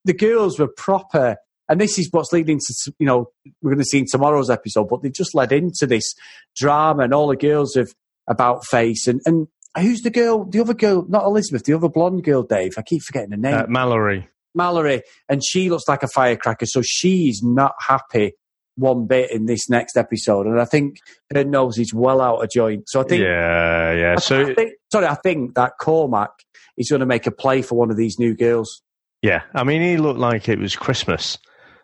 the 0.05 0.13
girls 0.13 0.59
were 0.59 0.69
proper, 0.69 1.37
and 1.69 1.81
this 1.81 1.97
is 1.97 2.09
what's 2.11 2.33
leading 2.33 2.59
to 2.59 2.93
you 2.99 3.07
know 3.07 3.31
we're 3.63 3.71
going 3.71 3.79
to 3.79 3.85
see 3.85 4.01
in 4.01 4.07
tomorrow's 4.11 4.51
episode, 4.51 4.89
but 4.89 5.03
they 5.03 5.11
just 5.11 5.35
led 5.35 5.53
into 5.53 5.87
this 5.87 6.13
drama, 6.57 7.05
and 7.05 7.15
all 7.15 7.29
the 7.29 7.37
girls 7.37 7.77
have 7.77 7.95
about 8.29 8.65
face 8.67 9.07
and 9.07 9.21
and 9.27 9.49
who's 9.77 10.03
the 10.03 10.11
girl? 10.11 10.45
The 10.45 10.61
other 10.61 10.75
girl, 10.75 11.05
not 11.09 11.25
Elizabeth, 11.25 11.65
the 11.65 11.75
other 11.75 11.89
blonde 11.89 12.25
girl, 12.25 12.43
Dave. 12.43 12.75
I 12.79 12.83
keep 12.83 13.03
forgetting 13.03 13.31
the 13.31 13.37
name. 13.37 13.55
Uh, 13.55 13.67
Mallory. 13.69 14.29
Mallory, 14.55 15.03
and 15.29 15.45
she 15.45 15.69
looks 15.69 15.89
like 15.89 16.05
a 16.05 16.09
firecracker, 16.09 16.67
so 16.67 16.81
she's 16.81 17.43
not 17.43 17.75
happy 17.81 18.35
one 18.77 19.07
bit 19.07 19.31
in 19.31 19.47
this 19.47 19.69
next 19.69 19.97
episode, 19.97 20.47
and 20.47 20.61
I 20.61 20.65
think 20.65 20.99
her 21.35 21.45
nose 21.45 21.79
is 21.79 21.93
well 21.93 22.21
out 22.21 22.43
of 22.43 22.51
joint. 22.51 22.89
So 22.89 23.01
I 23.01 23.05
think, 23.05 23.23
yeah, 23.23 23.93
yeah. 23.93 24.17
So 24.17 24.47
I 24.47 24.55
think, 24.55 24.73
sorry, 24.93 25.07
I 25.07 25.15
think 25.15 25.55
that 25.55 25.73
Cormac 25.81 26.31
is 26.77 26.89
going 26.89 27.01
to 27.01 27.07
make 27.07 27.27
a 27.27 27.31
play 27.31 27.63
for 27.63 27.77
one 27.77 27.91
of 27.91 27.97
these 27.97 28.19
new 28.19 28.35
girls. 28.35 28.83
Yeah, 29.23 29.43
I 29.55 29.65
mean, 29.65 29.83
he 29.83 29.97
looked 29.97 30.21
like 30.21 30.49
it 30.49 30.59
was 30.59 30.77
Christmas. 30.77 31.39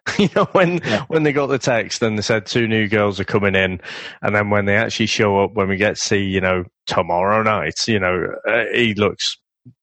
you 0.19 0.29
know, 0.35 0.45
when 0.53 0.79
yeah. 0.79 1.05
when 1.09 1.23
they 1.23 1.33
got 1.33 1.47
the 1.47 1.59
text 1.59 2.03
and 2.03 2.17
they 2.17 2.23
said 2.23 2.47
two 2.47 2.67
new 2.67 2.89
girls 2.89 3.21
are 3.21 3.25
coming 3.25 3.55
in, 3.55 3.81
and 4.23 4.35
then 4.35 4.51
when 4.51 4.65
they 4.65 4.77
actually 4.77 5.07
show 5.07 5.41
up, 5.41 5.55
when 5.55 5.69
we 5.69 5.77
get 5.77 5.97
to 5.97 6.01
see, 6.01 6.23
you 6.23 6.41
know, 6.41 6.65
tomorrow 6.87 7.43
night, 7.43 7.75
you 7.87 7.99
know, 7.99 8.29
uh, 8.49 8.65
he 8.75 8.95
looks 8.95 9.37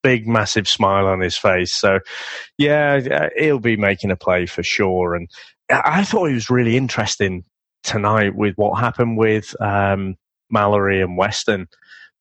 big, 0.03 0.27
massive 0.27 0.67
smile 0.67 1.05
on 1.05 1.19
his 1.19 1.37
face. 1.37 1.73
So, 1.75 1.99
yeah, 2.57 2.99
uh, 3.11 3.29
he'll 3.37 3.59
be 3.59 3.77
making 3.77 4.11
a 4.11 4.15
play 4.15 4.45
for 4.45 4.63
sure. 4.63 5.15
And 5.15 5.29
I 5.69 6.03
thought 6.03 6.29
it 6.29 6.33
was 6.33 6.49
really 6.49 6.77
interesting 6.77 7.43
tonight 7.83 8.35
with 8.35 8.55
what 8.55 8.79
happened 8.79 9.17
with 9.17 9.55
um, 9.61 10.15
Mallory 10.49 11.01
and 11.01 11.17
Weston 11.17 11.67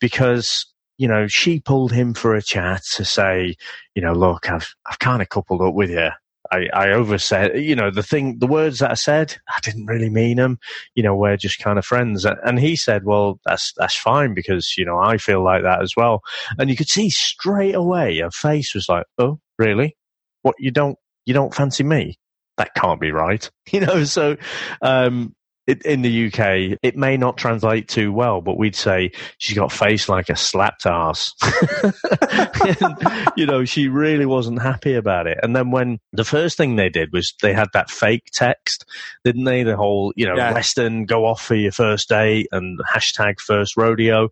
because 0.01 0.67
you 0.99 1.09
know 1.09 1.27
she 1.27 1.61
pulled 1.61 1.93
him 1.93 2.15
for 2.15 2.35
a 2.35 2.43
chat 2.43 2.83
to 2.95 3.05
say, 3.05 3.57
you 3.95 4.03
know, 4.03 4.13
look, 4.13 4.51
I've 4.51 4.75
I've 4.87 4.99
kind 4.99 5.23
of 5.23 5.29
coupled 5.29 5.63
up 5.63 5.75
with 5.75 5.91
you. 5.91 6.11
I, 6.51 6.67
I 6.73 6.91
oversaid, 6.91 7.57
you 7.57 7.75
know, 7.77 7.91
the 7.91 8.03
thing, 8.03 8.39
the 8.39 8.47
words 8.47 8.79
that 8.81 8.91
I 8.91 8.95
said, 8.95 9.37
I 9.49 9.59
didn't 9.63 9.87
really 9.87 10.11
mean 10.11 10.37
them. 10.37 10.59
You 10.95 11.03
know, 11.03 11.15
we're 11.15 11.37
just 11.37 11.59
kind 11.59 11.79
of 11.79 11.85
friends. 11.85 12.25
And 12.25 12.59
he 12.59 12.77
said, 12.77 13.05
well, 13.05 13.41
that's, 13.45 13.73
that's 13.77 13.97
fine 13.97 14.35
because, 14.35 14.75
you 14.77 14.85
know, 14.85 14.99
I 14.99 15.19
feel 15.19 15.43
like 15.43 15.63
that 15.63 15.83
as 15.83 15.93
well. 15.97 16.23
And 16.59 16.71
you 16.71 16.77
could 16.77 16.89
see 16.89 17.11
straight 17.11 17.75
away 17.75 18.19
her 18.19 18.31
face 18.31 18.75
was 18.75 18.89
like, 18.89 19.05
oh, 19.19 19.39
really? 19.59 19.97
What, 20.43 20.57
you 20.59 20.71
don't, 20.71 20.99
you 21.25 21.35
don't 21.35 21.55
fancy 21.55 21.85
me? 21.85 22.19
that 22.57 22.75
can't 22.75 23.01
be 23.01 23.13
right. 23.13 23.49
You 23.73 23.81
know, 23.81 24.05
so 24.05 24.37
um, 24.81 25.35
it, 25.67 25.83
in 25.83 26.03
the 26.03 26.27
UK, 26.27 26.79
it 26.83 26.97
may 26.97 27.17
not 27.17 27.37
translate 27.37 27.89
too 27.89 28.13
well, 28.13 28.41
but 28.41 28.57
we'd 28.57 28.77
say 28.77 29.11
she's 29.39 29.57
got 29.57 29.73
face 29.73 30.09
like 30.09 30.29
a 30.29 30.37
slapped 30.37 30.87
ass. 30.87 31.35
and, 32.81 32.97
you 33.37 33.47
know, 33.47 33.65
she 33.65 33.89
really 33.89 34.27
wasn't 34.27 34.63
happy 34.63 34.95
about 34.95 35.27
it. 35.27 35.39
And 35.43 35.57
then 35.57 35.71
when 35.71 35.99
the 36.13 36.25
first 36.25 36.57
thing 36.57 36.77
they 36.77 36.89
did 36.89 37.13
was 37.13 37.35
they 37.43 37.53
had 37.53 37.69
that 37.73 37.91
fake 37.91 38.31
text, 38.33 38.85
didn't 39.25 39.45
they? 39.45 39.65
The 39.65 39.77
whole, 39.77 40.13
you 40.17 40.27
know, 40.27 40.37
yeah. 40.37 40.53
Weston, 40.53 41.05
go 41.05 41.27
off 41.27 41.43
for 41.43 41.57
your 41.57 41.73
first 41.73 42.09
date 42.09 42.49
and 42.53 42.79
hashtag 42.81 43.41
first 43.41 43.77
rodeo. 43.77 44.29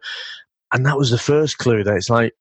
And 0.72 0.86
that 0.86 0.96
was 0.96 1.10
the 1.10 1.18
first 1.18 1.58
clue 1.58 1.84
that 1.84 1.96
it's 1.96 2.10
like, 2.10 2.34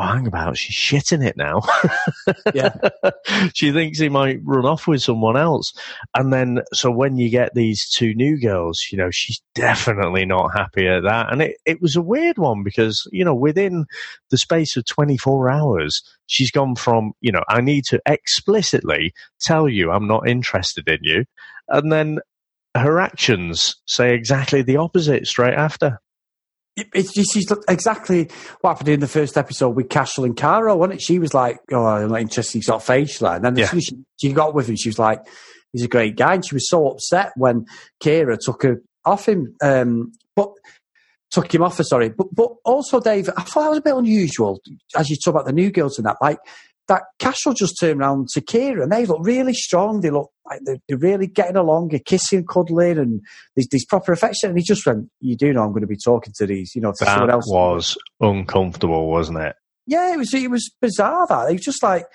oh, 0.00 0.06
hang 0.06 0.26
about, 0.26 0.56
she's 0.56 0.76
shitting 0.76 1.24
it 1.24 1.36
now. 1.36 1.60
yeah. 2.54 2.74
she 3.54 3.72
thinks 3.72 3.98
he 3.98 4.08
might 4.08 4.40
run 4.44 4.64
off 4.64 4.86
with 4.86 5.02
someone 5.02 5.36
else. 5.36 5.72
And 6.14 6.32
then, 6.32 6.60
so 6.72 6.90
when 6.90 7.16
you 7.16 7.28
get 7.28 7.54
these 7.54 7.88
two 7.88 8.14
new 8.14 8.40
girls, 8.40 8.86
you 8.90 8.98
know, 8.98 9.10
she's 9.10 9.40
definitely 9.54 10.24
not 10.24 10.52
happy 10.56 10.88
at 10.88 11.02
that. 11.02 11.32
And 11.32 11.42
it, 11.42 11.56
it 11.66 11.82
was 11.82 11.96
a 11.96 12.02
weird 12.02 12.38
one 12.38 12.62
because, 12.62 13.06
you 13.12 13.24
know, 13.24 13.34
within 13.34 13.86
the 14.30 14.38
space 14.38 14.76
of 14.76 14.86
24 14.86 15.50
hours, 15.50 16.02
she's 16.26 16.50
gone 16.50 16.76
from, 16.76 17.12
you 17.20 17.32
know, 17.32 17.44
I 17.48 17.60
need 17.60 17.84
to 17.86 18.00
explicitly 18.06 19.12
tell 19.40 19.68
you 19.68 19.90
I'm 19.90 20.06
not 20.06 20.28
interested 20.28 20.88
in 20.88 21.00
you. 21.02 21.24
And 21.68 21.92
then 21.92 22.20
her 22.74 23.00
actions 23.00 23.76
say 23.86 24.14
exactly 24.14 24.62
the 24.62 24.76
opposite 24.76 25.26
straight 25.26 25.54
after 25.54 26.00
it's 26.76 27.12
just 27.12 27.52
exactly 27.68 28.28
what 28.60 28.70
happened 28.70 28.88
in 28.88 29.00
the 29.00 29.08
first 29.08 29.36
episode 29.36 29.70
with 29.70 29.88
Cashel 29.88 30.24
and 30.24 30.36
Caro, 30.36 30.76
wasn't 30.76 30.94
it? 30.94 31.02
She 31.02 31.18
was 31.18 31.34
like, 31.34 31.58
"Oh, 31.72 31.84
I'm 31.84 32.08
not 32.08 32.20
interested." 32.20 32.58
He's 32.58 32.66
got 32.66 32.82
facial, 32.82 33.28
and 33.28 33.44
then 33.44 33.56
yeah. 33.56 33.64
as 33.64 33.70
soon 33.70 33.78
as 33.78 33.84
she, 33.84 33.96
she, 34.20 34.32
got 34.32 34.54
with 34.54 34.68
him, 34.68 34.76
she 34.76 34.88
was 34.88 34.98
like, 34.98 35.20
"He's 35.72 35.84
a 35.84 35.88
great 35.88 36.16
guy." 36.16 36.34
And 36.34 36.46
she 36.46 36.54
was 36.54 36.68
so 36.68 36.88
upset 36.88 37.32
when 37.36 37.66
Kyra 38.02 38.38
took 38.40 38.62
her 38.62 38.82
off 39.04 39.28
him, 39.28 39.54
um, 39.62 40.12
but 40.36 40.50
took 41.30 41.52
him 41.54 41.62
off 41.62 41.78
her. 41.78 41.84
Sorry, 41.84 42.08
but 42.10 42.28
but 42.32 42.52
also, 42.64 43.00
Dave, 43.00 43.28
I 43.36 43.42
thought 43.42 43.62
that 43.62 43.70
was 43.70 43.78
a 43.78 43.82
bit 43.82 43.96
unusual 43.96 44.60
as 44.96 45.10
you 45.10 45.16
talk 45.16 45.34
about 45.34 45.46
the 45.46 45.52
new 45.52 45.70
girls 45.70 45.98
and 45.98 46.06
that. 46.06 46.16
Like 46.20 46.38
that 46.90 47.04
Cashel 47.20 47.54
just 47.54 47.76
turned 47.80 48.00
around 48.00 48.28
to 48.30 48.40
Kyra 48.40 48.82
and 48.82 48.90
they 48.90 49.06
look 49.06 49.20
really 49.22 49.54
strong. 49.54 50.00
They 50.00 50.10
look 50.10 50.32
like 50.44 50.58
they're, 50.64 50.80
they're 50.88 50.98
really 50.98 51.28
getting 51.28 51.54
along, 51.54 51.88
they're 51.88 52.00
kissing, 52.00 52.44
cuddling, 52.44 52.98
and 52.98 53.20
there's, 53.54 53.68
there's 53.70 53.84
proper 53.84 54.10
affection. 54.10 54.50
And 54.50 54.58
he 54.58 54.64
just 54.64 54.84
went, 54.84 55.08
You 55.20 55.36
do 55.36 55.52
know 55.52 55.62
I'm 55.62 55.70
going 55.70 55.82
to 55.82 55.86
be 55.86 55.96
talking 55.96 56.34
to 56.38 56.46
these, 56.46 56.74
you 56.74 56.82
know, 56.82 56.90
to 56.90 57.04
that 57.04 57.12
someone 57.12 57.30
else. 57.30 57.48
was 57.48 57.96
uncomfortable, 58.20 59.08
wasn't 59.08 59.38
it? 59.38 59.54
Yeah, 59.86 60.12
it 60.12 60.16
was, 60.16 60.34
it 60.34 60.50
was 60.50 60.68
bizarre 60.82 61.28
that. 61.28 61.48
It 61.48 61.52
was 61.52 61.62
just 61.62 61.82
like, 61.82 62.06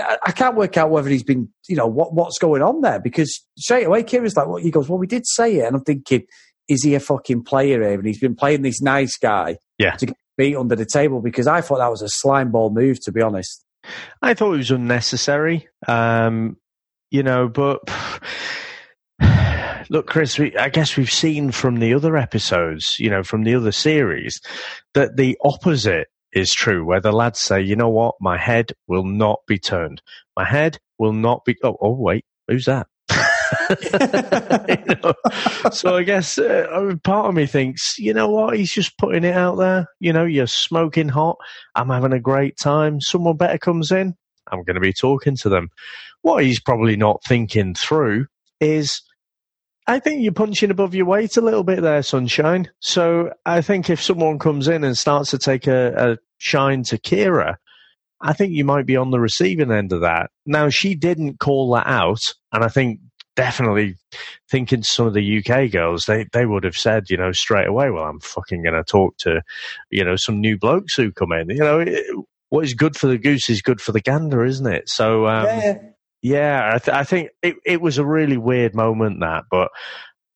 I 0.00 0.32
can't 0.32 0.56
work 0.56 0.78
out 0.78 0.88
whether 0.88 1.10
he's 1.10 1.22
been, 1.22 1.50
you 1.68 1.76
know, 1.76 1.86
what 1.86 2.14
what's 2.14 2.38
going 2.38 2.62
on 2.62 2.80
there 2.80 2.98
because 2.98 3.44
straight 3.58 3.84
away 3.84 4.02
Kyra's 4.02 4.34
like, 4.34 4.46
well, 4.46 4.56
he 4.56 4.70
goes, 4.70 4.88
well, 4.88 4.98
we 4.98 5.06
did 5.06 5.26
say 5.26 5.56
it, 5.56 5.66
and 5.66 5.76
I'm 5.76 5.84
thinking, 5.84 6.22
is 6.66 6.82
he 6.82 6.94
a 6.94 7.00
fucking 7.00 7.44
player 7.44 7.82
here? 7.82 7.98
And 7.98 8.06
he's 8.06 8.18
been 8.18 8.34
playing 8.34 8.62
this 8.62 8.80
nice 8.80 9.18
guy, 9.18 9.58
yeah, 9.76 9.96
to 9.96 10.06
get 10.06 10.16
beat 10.38 10.56
under 10.56 10.74
the 10.74 10.86
table 10.86 11.20
because 11.20 11.46
I 11.46 11.60
thought 11.60 11.78
that 11.78 11.90
was 11.90 12.00
a 12.00 12.08
slime 12.08 12.50
ball 12.50 12.70
move, 12.70 13.00
to 13.02 13.12
be 13.12 13.20
honest. 13.20 13.62
I 14.20 14.34
thought 14.34 14.54
it 14.54 14.58
was 14.58 14.70
unnecessary, 14.70 15.68
um, 15.86 16.56
you 17.10 17.22
know, 17.22 17.48
but. 17.48 17.80
Look, 19.90 20.06
Chris, 20.06 20.38
we, 20.38 20.56
I 20.56 20.70
guess 20.70 20.96
we've 20.96 21.10
seen 21.10 21.50
from 21.50 21.76
the 21.76 21.92
other 21.92 22.16
episodes, 22.16 22.98
you 22.98 23.10
know, 23.10 23.22
from 23.22 23.42
the 23.42 23.54
other 23.54 23.72
series, 23.72 24.40
that 24.94 25.16
the 25.16 25.36
opposite 25.44 26.08
is 26.32 26.54
true, 26.54 26.84
where 26.84 27.00
the 27.00 27.12
lads 27.12 27.40
say, 27.40 27.60
you 27.60 27.76
know 27.76 27.90
what, 27.90 28.14
my 28.20 28.38
head 28.38 28.72
will 28.86 29.04
not 29.04 29.40
be 29.46 29.58
turned. 29.58 30.00
My 30.36 30.44
head 30.44 30.78
will 30.98 31.12
not 31.12 31.44
be. 31.44 31.56
Oh, 31.62 31.76
oh 31.80 31.94
wait, 31.98 32.24
who's 32.48 32.64
that? 32.66 32.86
So 35.72 35.96
I 35.96 36.02
guess 36.02 36.38
uh, 36.38 36.94
part 37.02 37.28
of 37.28 37.34
me 37.34 37.46
thinks, 37.46 37.98
you 37.98 38.12
know 38.12 38.28
what, 38.28 38.56
he's 38.56 38.72
just 38.72 38.98
putting 38.98 39.24
it 39.24 39.34
out 39.34 39.56
there. 39.56 39.86
You 40.00 40.12
know, 40.12 40.24
you're 40.24 40.46
smoking 40.46 41.08
hot. 41.08 41.38
I'm 41.74 41.88
having 41.88 42.12
a 42.12 42.20
great 42.20 42.58
time. 42.58 43.00
Someone 43.00 43.36
better 43.36 43.58
comes 43.58 43.90
in. 43.90 44.14
I'm 44.50 44.64
going 44.64 44.74
to 44.74 44.80
be 44.80 44.92
talking 44.92 45.36
to 45.36 45.48
them. 45.48 45.68
What 46.22 46.44
he's 46.44 46.60
probably 46.60 46.96
not 46.96 47.22
thinking 47.24 47.74
through 47.74 48.26
is, 48.60 49.02
I 49.86 49.98
think 49.98 50.22
you're 50.22 50.32
punching 50.32 50.70
above 50.70 50.94
your 50.94 51.06
weight 51.06 51.36
a 51.36 51.40
little 51.40 51.64
bit 51.64 51.82
there, 51.82 52.02
sunshine. 52.02 52.70
So 52.80 53.32
I 53.46 53.62
think 53.62 53.90
if 53.90 54.02
someone 54.02 54.38
comes 54.38 54.68
in 54.68 54.84
and 54.84 54.96
starts 54.96 55.30
to 55.30 55.38
take 55.38 55.66
a, 55.66 56.12
a 56.12 56.18
shine 56.38 56.82
to 56.84 56.98
Kyra, 56.98 57.56
I 58.20 58.32
think 58.32 58.52
you 58.52 58.64
might 58.64 58.86
be 58.86 58.96
on 58.96 59.10
the 59.10 59.18
receiving 59.18 59.72
end 59.72 59.92
of 59.92 60.02
that. 60.02 60.30
Now, 60.46 60.68
she 60.68 60.94
didn't 60.94 61.40
call 61.40 61.72
that 61.72 61.88
out, 61.88 62.20
and 62.52 62.62
I 62.62 62.68
think 62.68 63.00
definitely 63.36 63.96
thinking 64.50 64.82
some 64.82 65.06
of 65.06 65.14
the 65.14 65.38
UK 65.38 65.70
girls, 65.70 66.04
they, 66.04 66.26
they 66.32 66.46
would 66.46 66.64
have 66.64 66.74
said, 66.74 67.04
you 67.08 67.16
know, 67.16 67.32
straight 67.32 67.66
away, 67.66 67.90
well, 67.90 68.04
I'm 68.04 68.20
fucking 68.20 68.62
going 68.62 68.74
to 68.74 68.84
talk 68.84 69.16
to, 69.18 69.42
you 69.90 70.04
know, 70.04 70.16
some 70.16 70.40
new 70.40 70.58
blokes 70.58 70.94
who 70.94 71.12
come 71.12 71.32
in. 71.32 71.48
You 71.50 71.60
know, 71.60 71.80
it, 71.80 72.04
what 72.50 72.64
is 72.64 72.74
good 72.74 72.96
for 72.96 73.06
the 73.06 73.18
goose 73.18 73.48
is 73.48 73.62
good 73.62 73.80
for 73.80 73.92
the 73.92 74.00
gander, 74.00 74.44
isn't 74.44 74.66
it? 74.66 74.88
So, 74.88 75.26
um, 75.26 75.46
yeah, 75.46 75.78
yeah 76.20 76.70
I, 76.74 76.78
th- 76.78 76.94
I, 76.94 77.04
think 77.04 77.30
it, 77.42 77.56
it 77.64 77.80
was 77.80 77.98
a 77.98 78.04
really 78.04 78.36
weird 78.36 78.74
moment 78.74 79.20
that, 79.20 79.44
but 79.50 79.70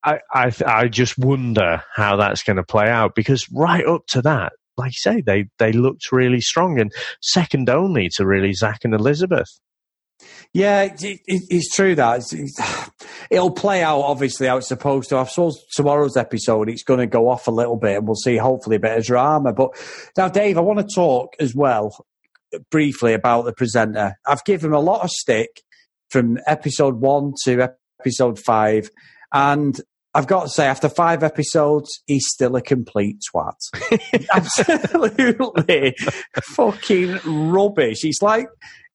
I, 0.03 0.21
I, 0.33 0.53
I 0.65 0.89
just 0.89 1.19
wonder 1.19 1.83
how 1.95 2.17
that's 2.17 2.43
going 2.43 2.57
to 2.57 2.65
play 2.65 2.89
out 2.89 3.15
because 3.15 3.47
right 3.53 3.87
up 3.87 4.07
to 4.09 4.23
that, 4.23 4.53
like 4.79 4.91
you 4.93 5.13
say, 5.13 5.21
they, 5.21 5.47
they 5.59 5.73
looked 5.73 6.13
really 6.13 6.41
strong 6.41 6.79
and 6.79 6.93
second 7.21 7.69
only 7.69 8.09
to 8.11 8.27
really 8.27 8.53
Zac 8.53 8.85
and 8.85 8.95
Elizabeth. 8.95 9.49
Yeah, 10.53 10.83
it, 10.83 11.03
it, 11.03 11.21
it's 11.27 11.75
true 11.75 11.95
that 11.95 12.33
it's, 12.33 12.61
it'll 13.31 13.51
play 13.51 13.83
out 13.83 14.01
obviously 14.01 14.47
how 14.47 14.59
it's 14.59 14.69
supposed 14.69 15.11
to. 15.11 15.19
I 15.19 15.25
suppose 15.25 15.63
tomorrow's 15.75 16.17
episode 16.17 16.69
it's 16.69 16.83
going 16.83 17.01
to 17.01 17.07
go 17.07 17.29
off 17.29 17.47
a 17.47 17.51
little 17.53 17.77
bit, 17.77 17.99
and 17.99 18.07
we'll 18.07 18.17
see 18.17 18.37
hopefully 18.37 18.77
a 18.77 18.81
bit 18.81 18.99
of 18.99 19.05
drama. 19.05 19.53
But 19.53 19.71
now, 20.17 20.29
Dave, 20.29 20.59
I 20.59 20.63
want 20.63 20.79
to 20.79 20.95
talk 20.95 21.35
as 21.41 21.55
well 21.55 22.07
briefly 22.71 23.13
about 23.13 23.45
the 23.45 23.53
presenter. 23.53 24.15
I've 24.27 24.45
given 24.45 24.71
him 24.71 24.75
a 24.75 24.81
lot 24.81 25.03
of 25.03 25.11
stick 25.11 25.63
from 26.11 26.39
episode 26.47 27.01
one 27.01 27.35
to 27.45 27.69
episode 28.01 28.39
five, 28.39 28.89
and 29.33 29.79
I've 30.15 30.27
got 30.27 30.45
to 30.45 30.49
say, 30.49 30.67
after 30.67 30.89
five 30.89 31.23
episodes, 31.23 32.03
he's 32.07 32.25
still 32.27 32.57
a 32.57 32.63
complete 32.63 33.19
twat. 33.31 33.53
Absolutely 34.33 35.95
fucking 36.43 37.19
rubbish. 37.27 37.99
He's 38.01 38.23
like, 38.23 38.47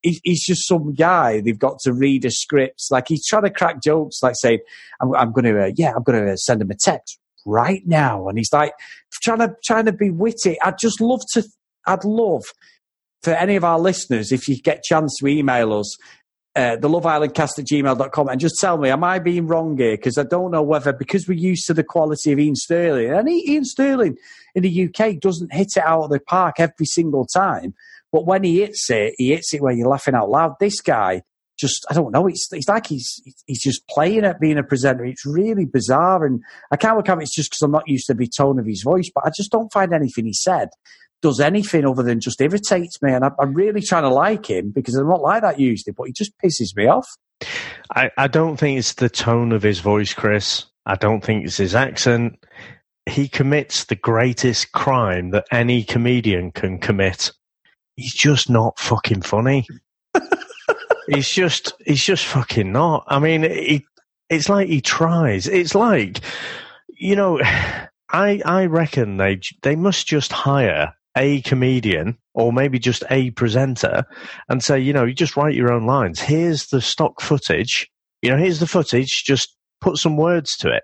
he's 0.02 0.46
just 0.46 0.68
some 0.68 0.94
guy. 0.94 1.42
They've 1.42 1.58
got 1.58 1.80
to 1.84 1.94
read 1.94 2.26
a 2.26 2.32
script. 2.32 2.86
Like 2.90 3.08
he's 3.08 3.26
trying 3.26 3.44
to 3.44 3.50
crack 3.50 3.82
jokes, 3.84 4.22
like 4.22 4.36
saying, 4.36 4.60
"I'm, 5.02 5.14
I'm 5.16 5.32
going 5.32 5.46
to, 5.46 5.64
uh, 5.64 5.72
yeah, 5.76 5.94
I'm 5.96 6.04
going 6.04 6.26
to 6.26 6.38
send 6.38 6.62
him 6.62 6.72
a 6.72 6.76
text 6.76 7.20
right 7.46 7.82
now," 7.86 8.28
and 8.28 8.38
he's 8.38 8.52
like 8.54 8.74
trying 9.22 9.40
to 9.40 9.56
trying 9.64 9.86
to 9.86 9.94
be 9.94 10.10
witty. 10.10 10.60
I'd 10.62 10.78
just 10.78 11.02
love 11.02 11.22
to. 11.34 11.44
I'd 11.86 12.04
love 12.04 12.44
for 13.24 13.34
any 13.34 13.56
of 13.56 13.64
our 13.64 13.80
listeners, 13.80 14.32
if 14.32 14.48
you 14.48 14.60
get 14.60 14.84
chance 14.84 15.18
to 15.20 15.28
email 15.28 15.74
us, 15.74 15.96
uh, 16.56 16.76
the 16.76 16.90
Love 16.90 17.06
Island 17.06 17.34
cast 17.34 17.60
at 17.60 17.66
gmail.com 17.66 18.28
and 18.28 18.40
just 18.40 18.56
tell 18.60 18.78
me, 18.78 18.90
am 18.90 19.04
I 19.04 19.20
being 19.20 19.48
wrong 19.48 19.78
here? 19.78 19.96
Because 19.96 20.18
I 20.18 20.24
don't 20.24 20.52
know 20.52 20.64
whether, 20.64 20.92
because 20.92 21.28
we're 21.28 21.38
used 21.38 21.66
to 21.68 21.74
the 21.74 21.84
quality 21.84 22.32
of 22.32 22.40
Iain 22.40 22.56
Stirling 22.56 23.14
and 23.14 23.30
Iain 23.30 23.64
Stirling 23.64 24.18
in 24.54 24.64
the 24.64 24.90
UK 24.90 25.20
doesn't 25.20 25.54
hit 25.54 25.78
it 25.78 25.84
out 25.84 26.04
of 26.04 26.10
the 26.10 26.20
park 26.20 26.56
every 26.60 26.86
single 26.86 27.26
time. 27.26 27.74
But 28.12 28.26
when 28.26 28.44
he 28.44 28.60
hits 28.60 28.90
it, 28.90 29.14
he 29.18 29.30
hits 29.30 29.54
it 29.54 29.62
where 29.62 29.74
you're 29.74 29.88
laughing 29.88 30.16
out 30.16 30.30
loud. 30.30 30.56
This 30.60 30.82
guy, 30.82 31.22
just 31.58 31.86
I 31.90 31.94
don't 31.94 32.12
know. 32.12 32.28
It's 32.28 32.48
it's 32.52 32.68
like 32.68 32.88
he's 32.88 33.22
he's 33.46 33.62
just 33.62 33.88
playing 33.88 34.26
at 34.26 34.40
being 34.40 34.58
a 34.58 34.64
presenter. 34.64 35.06
It's 35.06 35.26
really 35.26 35.66
bizarre, 35.66 36.26
and 36.26 36.42
I 36.72 36.78
can't 36.78 36.98
work 36.98 37.10
out. 37.10 37.22
It's 37.22 37.36
just 37.36 37.52
because 37.52 37.62
I'm 37.62 37.72
not 37.72 37.88
used 37.88 38.08
to 38.08 38.14
the 38.14 38.28
tone 38.28 38.60
of 38.60 38.66
his 38.66 38.84
voice, 38.84 39.10
but 39.14 39.26
I 39.26 39.32
just 39.36 39.52
don't 39.52 39.72
find 39.72 39.94
anything 39.94 40.26
he 40.26 40.34
said 40.34 40.70
does 41.22 41.40
anything 41.40 41.86
other 41.86 42.04
than 42.04 42.20
just 42.20 42.42
irritates 42.42 43.02
me. 43.02 43.14
And 43.14 43.24
I, 43.24 43.32
am 43.40 43.54
really 43.54 43.82
trying 43.82 44.04
to 44.04 44.10
like 44.10 44.50
him 44.50 44.72
because 44.72 44.96
I'm 44.96 45.08
not 45.08 45.22
like 45.22 45.44
that 45.44 45.60
usually, 45.60 45.94
but 45.94 46.08
he 46.08 46.14
just 46.14 46.34
pisses 46.44 46.76
me 46.76 46.88
off. 46.88 47.08
I, 47.96 48.12
I 48.18 48.28
don't 48.28 48.58
think 48.58 48.80
it's 48.80 48.94
the 48.94 49.10
tone 49.10 49.52
of 49.52 49.64
his 49.64 49.80
voice, 49.80 50.14
Chris. 50.14 50.66
I 50.86 50.96
don't 50.96 51.24
think 51.24 51.46
it's 51.46 51.58
his 51.58 51.76
accent. 51.76 52.44
He 53.10 53.28
commits 53.28 53.86
the 53.86 53.96
greatest 53.96 54.72
crime 54.72 55.32
that 55.32 55.46
any 55.52 55.84
comedian 55.84 56.52
can 56.52 56.80
commit. 56.80 57.32
He's 58.02 58.14
just 58.14 58.50
not 58.50 58.80
fucking 58.80 59.22
funny. 59.22 59.68
he's 61.08 61.30
just, 61.30 61.74
he's 61.86 62.04
just 62.04 62.26
fucking 62.26 62.72
not. 62.72 63.04
I 63.08 63.20
mean, 63.20 63.44
he, 63.44 63.86
it's 64.30 64.50
like 64.50 64.68
he 64.68 64.82
tries. 64.82 65.48
It's 65.48 65.76
like, 65.76 66.22
you 66.90 67.16
know, 67.16 67.40
I, 68.10 68.42
I 68.44 68.66
reckon 68.66 69.18
they, 69.18 69.40
they 69.62 69.76
must 69.76 70.08
just 70.08 70.32
hire 70.32 70.96
a 71.16 71.42
comedian 71.42 72.18
or 72.34 72.54
maybe 72.54 72.80
just 72.80 73.04
a 73.10 73.32
presenter 73.32 74.04
and 74.50 74.64
say, 74.64 74.80
you 74.80 74.94
know, 74.94 75.06
you 75.06 75.14
just 75.14 75.38
write 75.38 75.56
your 75.56 75.72
own 75.72 75.86
lines. 75.86 76.20
Here's 76.20 76.68
the 76.68 76.82
stock 76.82 77.22
footage. 77.22 77.90
You 78.22 78.32
know, 78.32 78.38
here's 78.38 78.60
the 78.60 78.68
footage. 78.68 79.24
Just 79.24 79.56
put 79.82 79.98
some 79.98 80.18
words 80.18 80.56
to 80.58 80.70
it. 80.70 80.84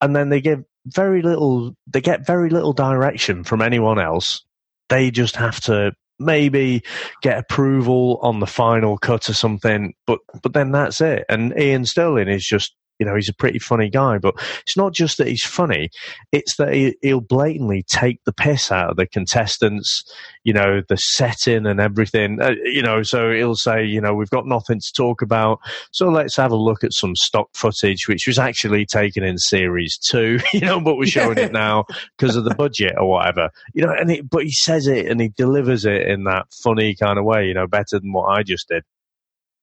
And 0.00 0.14
then 0.14 0.28
they 0.28 0.40
give 0.40 0.64
very 0.86 1.22
little, 1.22 1.74
they 1.86 2.00
get 2.00 2.26
very 2.26 2.50
little 2.50 2.72
direction 2.72 3.44
from 3.44 3.62
anyone 3.62 3.98
else. 3.98 4.42
They 4.88 5.10
just 5.10 5.36
have 5.36 5.60
to 5.62 5.92
maybe 6.18 6.82
get 7.22 7.38
approval 7.38 8.18
on 8.22 8.40
the 8.40 8.46
final 8.46 8.98
cut 8.98 9.28
or 9.28 9.34
something, 9.34 9.94
but, 10.06 10.18
but 10.42 10.52
then 10.52 10.72
that's 10.72 11.00
it. 11.00 11.24
And 11.28 11.52
Iain 11.54 11.84
Stirling 11.84 12.28
is 12.28 12.46
just 12.46 12.74
you 12.98 13.06
know, 13.06 13.14
he's 13.14 13.28
a 13.28 13.34
pretty 13.34 13.58
funny 13.58 13.88
guy, 13.88 14.18
but 14.18 14.34
it's 14.62 14.76
not 14.76 14.92
just 14.92 15.18
that 15.18 15.28
he's 15.28 15.44
funny. 15.44 15.90
It's 16.32 16.56
that 16.56 16.72
he, 16.72 16.96
will 17.02 17.20
blatantly 17.20 17.84
take 17.84 18.22
the 18.24 18.32
piss 18.32 18.72
out 18.72 18.90
of 18.90 18.96
the 18.96 19.06
contestants, 19.06 20.02
you 20.44 20.52
know, 20.52 20.82
the 20.88 20.96
setting 20.96 21.66
and 21.66 21.80
everything, 21.80 22.40
uh, 22.40 22.54
you 22.64 22.82
know, 22.82 23.02
so 23.02 23.30
he'll 23.30 23.54
say, 23.54 23.84
you 23.84 24.00
know, 24.00 24.14
we've 24.14 24.30
got 24.30 24.46
nothing 24.46 24.80
to 24.80 24.92
talk 24.96 25.22
about. 25.22 25.60
So 25.92 26.08
let's 26.08 26.36
have 26.36 26.52
a 26.52 26.56
look 26.56 26.84
at 26.84 26.92
some 26.92 27.14
stock 27.14 27.48
footage, 27.54 28.08
which 28.08 28.26
was 28.26 28.38
actually 28.38 28.86
taken 28.86 29.22
in 29.22 29.38
series 29.38 29.98
two, 29.98 30.38
you 30.52 30.60
know, 30.60 30.80
but 30.80 30.96
we're 30.96 31.06
showing 31.06 31.38
it 31.38 31.52
now 31.52 31.84
because 32.16 32.36
of 32.36 32.44
the 32.44 32.54
budget 32.54 32.94
or 32.98 33.08
whatever, 33.08 33.50
you 33.74 33.84
know, 33.84 33.92
and 33.92 34.10
it, 34.10 34.28
but 34.28 34.44
he 34.44 34.52
says 34.52 34.86
it 34.86 35.06
and 35.06 35.20
he 35.20 35.28
delivers 35.36 35.84
it 35.84 36.08
in 36.08 36.24
that 36.24 36.46
funny 36.62 36.94
kind 36.94 37.18
of 37.18 37.24
way, 37.24 37.46
you 37.46 37.54
know, 37.54 37.66
better 37.66 37.98
than 38.00 38.12
what 38.12 38.26
I 38.26 38.42
just 38.42 38.68
did. 38.68 38.82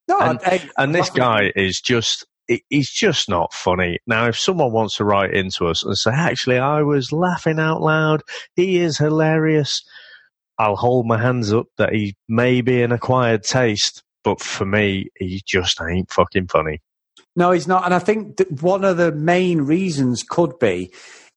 No, 0.08 0.20
and, 0.20 0.40
I, 0.44 0.70
and 0.78 0.94
this 0.94 1.10
guy 1.10 1.52
is 1.56 1.82
just 1.82 2.26
he's 2.70 2.90
just 2.90 3.30
not 3.30 3.54
funny. 3.54 4.00
Now, 4.08 4.28
if 4.28 4.40
someone 4.40 4.72
wants 4.72 4.98
to 4.98 5.06
write 5.06 5.34
into 5.34 5.68
us 5.68 5.84
and 5.84 5.98
say, 5.98 6.12
actually, 6.12 6.58
I 6.58 6.82
was 6.82 7.12
laughing 7.12 7.60
out 7.60 7.82
loud, 7.82 8.24
he 8.56 8.78
is 8.78 8.98
hilarious, 8.98 9.82
I'll 10.58 10.76
hold 10.76 11.06
my 11.06 11.22
hands 11.22 11.52
up 11.52 11.68
that 11.78 11.94
he 11.94 12.16
may 12.28 12.62
be 12.62 12.82
an 12.82 12.92
acquired 12.92 13.44
taste, 13.44 14.04
but 14.24 14.40
for 14.42 14.66
me, 14.66 15.10
he 15.18 15.42
just 15.46 15.80
ain't 15.82 16.12
fucking 16.12 16.48
funny. 16.48 16.82
No, 17.36 17.52
he's 17.52 17.68
not. 17.68 17.86
And 17.86 17.94
I 17.94 18.00
think 18.00 18.40
one 18.62 18.86
of 18.86 18.98
the 18.98 19.12
main 19.12 19.62
reasons 19.62 20.24
could 20.24 20.58
be 20.60 20.94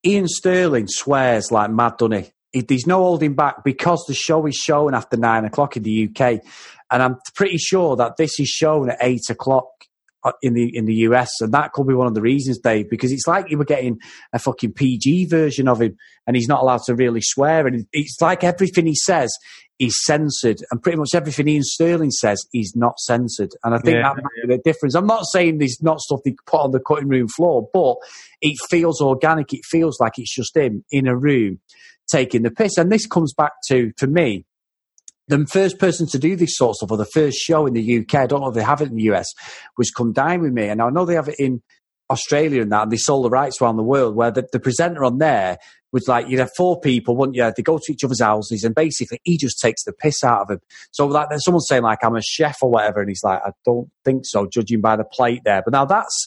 Iain 0.07 0.29
Stirling 0.29 0.87
swears 0.89 1.51
like 1.51 1.71
mad, 1.71 1.97
doesn't 1.99 2.33
he? 2.53 2.61
There's 2.63 2.87
no 2.87 2.99
holding 2.99 3.35
back 3.35 3.65
because 3.65 4.05
the 4.07 4.15
show 4.15 4.47
is 4.47 4.55
shown 4.55 4.95
after 4.95 5.17
nine 5.17 5.45
o'clock 5.45 5.77
in 5.77 5.83
the 5.83 6.09
UK. 6.09 6.41
And 6.91 7.03
I'm 7.03 7.17
pretty 7.35 7.59
sure 7.59 7.97
that 7.97 8.17
this 8.17 8.39
is 8.41 8.49
shown 8.49 8.91
at 8.91 8.99
eight 9.01 9.29
o'clock 9.29 9.67
Uh, 10.29 10.33
in 10.43 10.53
the 10.53 10.77
in 10.77 10.85
the 10.85 10.95
US, 10.95 11.31
and 11.41 11.53
that 11.55 11.73
could 11.73 11.87
be 11.87 11.95
one 11.95 12.07
of 12.07 12.15
the 12.15 12.21
reasons, 12.21 12.59
Dave, 12.59 12.91
because 12.91 13.13
it's 13.13 13.27
like 13.27 13.51
you 13.51 13.57
were 13.57 13.65
getting 13.65 13.99
a 14.35 14.39
fucking 14.39 14.73
PG 14.75 15.25
version 15.27 15.69
of 15.69 15.81
him, 15.81 15.97
and 16.27 16.37
he's 16.37 16.49
not 16.49 16.61
allowed 16.61 16.83
to 16.83 16.95
really 16.95 17.23
swear, 17.23 17.67
and 17.67 17.87
it's 17.95 18.21
like 18.21 18.45
everything 18.45 18.87
he 18.87 18.95
says 18.95 19.35
is 19.79 19.95
censored, 20.05 20.59
and 20.71 20.83
pretty 20.83 20.99
much 20.99 21.15
everything 21.15 21.49
Iain 21.49 21.63
Stirling 21.63 22.11
says 22.11 22.45
is 22.53 22.75
not 22.77 22.99
censored, 22.99 23.53
and 23.65 23.75
I 23.75 23.79
think 23.79 23.97
yeah, 23.97 24.03
that 24.03 24.23
might 24.23 24.49
be 24.49 24.57
the 24.57 24.63
difference. 24.63 24.95
I'm 24.95 25.07
not 25.07 25.25
saying 25.33 25.59
there's 25.59 25.83
not 25.83 26.01
stuff 26.01 26.21
they 26.25 26.35
put 26.47 26.61
on 26.61 26.73
the 26.73 26.81
cutting 26.81 27.09
room 27.09 27.29
floor, 27.29 27.67
but 27.73 27.97
it 28.43 28.59
feels 28.69 29.01
organic. 29.01 29.55
It 29.55 29.65
feels 29.65 29.99
like 29.99 30.19
it's 30.19 30.35
just 30.35 30.55
him 30.55 30.85
in 30.91 31.07
a 31.07 31.17
room 31.17 31.61
taking 32.07 32.43
the 32.43 32.51
piss, 32.51 32.77
and 32.77 32.93
this 32.93 33.07
comes 33.07 33.33
back 33.33 33.53
to 33.69 33.93
for 33.97 34.09
me 34.09 34.45
the 35.29 35.47
first 35.47 35.79
person 35.79 36.07
to 36.09 36.19
do 36.19 36.37
this 36.37 36.57
sort 36.57 36.71
of 36.71 36.77
stuff, 36.77 36.91
or 36.91 36.97
the 36.97 37.05
first 37.05 37.39
show 37.39 37.67
in 37.67 37.75
the 37.75 37.99
UK, 37.99 38.15
I 38.15 38.27
don't 38.27 38.41
know 38.41 38.49
if 38.49 38.55
they 38.55 38.63
have 38.63 38.81
it 38.81 38.89
in 38.89 38.97
the 38.97 39.11
US, 39.15 39.27
was 39.77 39.91
Come 39.91 40.13
Dine 40.13 40.41
With 40.41 40.53
Me. 40.53 40.69
And 40.69 40.83
I 40.83 40.91
know 40.91 41.05
they 41.05 41.15
have 41.15 41.29
it 41.29 41.39
in 41.39 41.63
Australia 42.11 42.63
and 42.63 42.73
that, 42.73 42.85
and 42.85 42.93
they 42.93 42.97
sold 42.97 43.25
the 43.25 43.31
rights 43.31 43.61
around 43.61 43.77
the 43.77 43.83
world, 43.83 44.17
where 44.17 44.31
the, 44.31 44.47
the 44.53 44.61
presenter 44.61 45.05
on 45.05 45.19
there 45.19 45.59
was 45.93 46.09
like, 46.09 46.29
you'd 46.29 46.41
have 46.41 46.51
four 46.57 46.81
people, 46.81 47.17
wouldn't 47.17 47.37
you? 47.37 47.51
They 47.57 47.63
go 47.63 47.79
to 47.79 47.93
each 47.93 48.05
other's 48.05 48.21
houses, 48.21 48.65
and 48.65 48.75
basically 48.75 49.21
he 49.25 49.37
just 49.37 49.61
takes 49.61 49.85
the 49.85 49.93
piss 49.93 50.25
out 50.25 50.43
of 50.43 50.49
them. 50.49 50.61
So, 50.91 51.07
like, 51.07 51.31
then 51.31 51.41
someone's 51.41 51.67
saying, 51.69 51.83
like, 51.83 51.99
I'm 52.03 52.17
a 52.17 52.23
chef 52.23 52.59
or 52.63 52.71
whatever, 52.71 53.01
and 53.01 53.09
he's 53.09 53.23
like, 53.23 53.41
I 53.45 53.53
don't 53.65 53.89
think 54.05 54.23
so, 54.25 54.47
judging 54.47 54.81
by 54.81 54.97
the 54.97 55.05
plate 55.05 55.43
there. 55.45 55.63
But 55.63 55.73
now 55.73 55.85
that's 55.85 56.27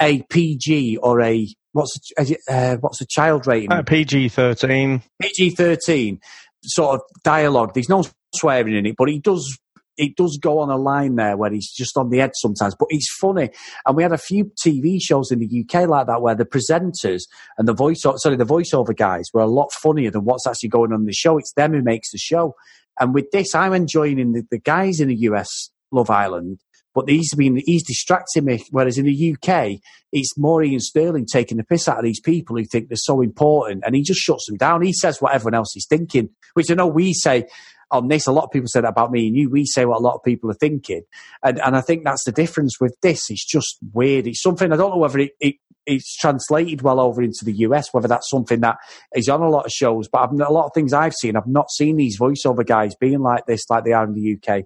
a 0.00 0.22
PG 0.30 0.98
or 0.98 1.20
a 1.20 1.46
what's 1.72 1.96
a, 2.18 2.36
uh, 2.48 2.76
what's 2.76 3.00
a 3.00 3.06
child 3.06 3.46
rating? 3.46 3.72
Uh, 3.72 3.82
PG 3.82 4.28
thirteen. 4.30 5.02
PG 5.20 5.50
thirteen 5.50 6.20
sort 6.64 6.96
of 6.96 7.00
dialogue. 7.24 7.74
There's 7.74 7.88
no 7.88 8.04
swearing 8.34 8.76
in 8.76 8.86
it, 8.86 8.96
but 8.96 9.08
he 9.08 9.18
does 9.18 9.58
it 9.98 10.16
does 10.16 10.38
go 10.40 10.58
on 10.58 10.70
a 10.70 10.76
line 10.76 11.16
there 11.16 11.36
where 11.36 11.50
he's 11.50 11.70
just 11.70 11.96
on 11.96 12.08
the 12.08 12.20
edge 12.20 12.32
sometimes, 12.34 12.74
but 12.74 12.88
he's 12.90 13.08
funny. 13.20 13.50
And 13.86 13.96
we 13.96 14.02
had 14.02 14.12
a 14.12 14.18
few 14.18 14.50
TV 14.64 14.98
shows 15.00 15.30
in 15.30 15.38
the 15.38 15.64
UK 15.64 15.88
like 15.88 16.06
that 16.06 16.22
where 16.22 16.34
the 16.34 16.44
presenters 16.44 17.24
and 17.58 17.68
the 17.68 17.74
voice, 17.74 18.02
sorry, 18.02 18.36
the 18.36 18.44
voiceover 18.44 18.96
guys 18.96 19.26
were 19.34 19.42
a 19.42 19.46
lot 19.46 19.70
funnier 19.72 20.10
than 20.10 20.24
what's 20.24 20.46
actually 20.46 20.70
going 20.70 20.92
on 20.92 21.00
in 21.00 21.06
the 21.06 21.12
show. 21.12 21.38
It's 21.38 21.52
them 21.52 21.72
who 21.72 21.82
makes 21.82 22.10
the 22.10 22.18
show. 22.18 22.54
And 22.98 23.14
with 23.14 23.30
this, 23.32 23.54
I'm 23.54 23.74
enjoying 23.74 24.32
the, 24.32 24.46
the 24.50 24.58
guys 24.58 25.00
in 25.00 25.08
the 25.08 25.16
US 25.16 25.70
Love 25.90 26.10
Island, 26.10 26.58
but 26.94 27.08
he's 27.08 27.34
been 27.34 27.60
he's 27.64 27.84
distracting 27.84 28.44
me. 28.44 28.64
Whereas 28.70 28.98
in 28.98 29.06
the 29.06 29.34
UK, 29.34 29.80
it's 30.10 30.38
more 30.38 30.62
Iain 30.62 30.80
Stirling 30.80 31.26
taking 31.26 31.56
the 31.56 31.64
piss 31.64 31.88
out 31.88 31.98
of 31.98 32.04
these 32.04 32.20
people 32.20 32.56
who 32.56 32.64
think 32.64 32.88
they're 32.88 32.96
so 32.96 33.20
important, 33.20 33.82
and 33.86 33.94
he 33.94 34.02
just 34.02 34.20
shuts 34.20 34.46
them 34.46 34.56
down. 34.56 34.82
He 34.82 34.92
says 34.92 35.20
what 35.20 35.34
everyone 35.34 35.54
else 35.54 35.76
is 35.76 35.86
thinking, 35.88 36.30
which 36.54 36.70
I 36.70 36.74
know 36.74 36.86
we 36.86 37.12
say 37.12 37.46
Oh, 37.92 37.98
on 37.98 38.08
this. 38.08 38.26
A 38.26 38.32
lot 38.32 38.44
of 38.44 38.50
people 38.50 38.68
said 38.68 38.84
about 38.84 39.12
me 39.12 39.28
and 39.28 39.36
you. 39.36 39.50
We 39.50 39.66
say 39.66 39.84
what 39.84 39.98
a 39.98 40.02
lot 40.02 40.14
of 40.14 40.22
people 40.22 40.50
are 40.50 40.54
thinking, 40.54 41.02
and 41.42 41.60
and 41.60 41.76
I 41.76 41.80
think 41.80 42.04
that's 42.04 42.24
the 42.24 42.32
difference 42.32 42.80
with 42.80 42.96
this. 43.02 43.30
It's 43.30 43.44
just 43.44 43.78
weird. 43.92 44.26
It's 44.26 44.42
something 44.42 44.72
I 44.72 44.76
don't 44.76 44.90
know 44.90 44.98
whether 44.98 45.18
it, 45.18 45.32
it 45.40 45.56
it's 45.86 46.16
translated 46.16 46.82
well 46.82 47.00
over 47.00 47.22
into 47.22 47.44
the 47.44 47.52
US, 47.54 47.92
whether 47.92 48.08
that's 48.08 48.30
something 48.30 48.60
that 48.60 48.76
is 49.14 49.28
on 49.28 49.42
a 49.42 49.48
lot 49.48 49.66
of 49.66 49.72
shows. 49.72 50.08
But 50.08 50.22
I've, 50.22 50.32
a 50.32 50.52
lot 50.52 50.66
of 50.66 50.72
things 50.74 50.92
I've 50.92 51.14
seen, 51.14 51.36
I've 51.36 51.46
not 51.46 51.70
seen 51.70 51.96
these 51.96 52.18
voiceover 52.18 52.66
guys 52.66 52.94
being 52.94 53.20
like 53.20 53.46
this, 53.46 53.68
like 53.68 53.84
they 53.84 53.92
are 53.92 54.04
in 54.04 54.14
the 54.14 54.36
UK. 54.36 54.64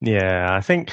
Yeah, 0.00 0.48
I 0.52 0.60
think 0.60 0.90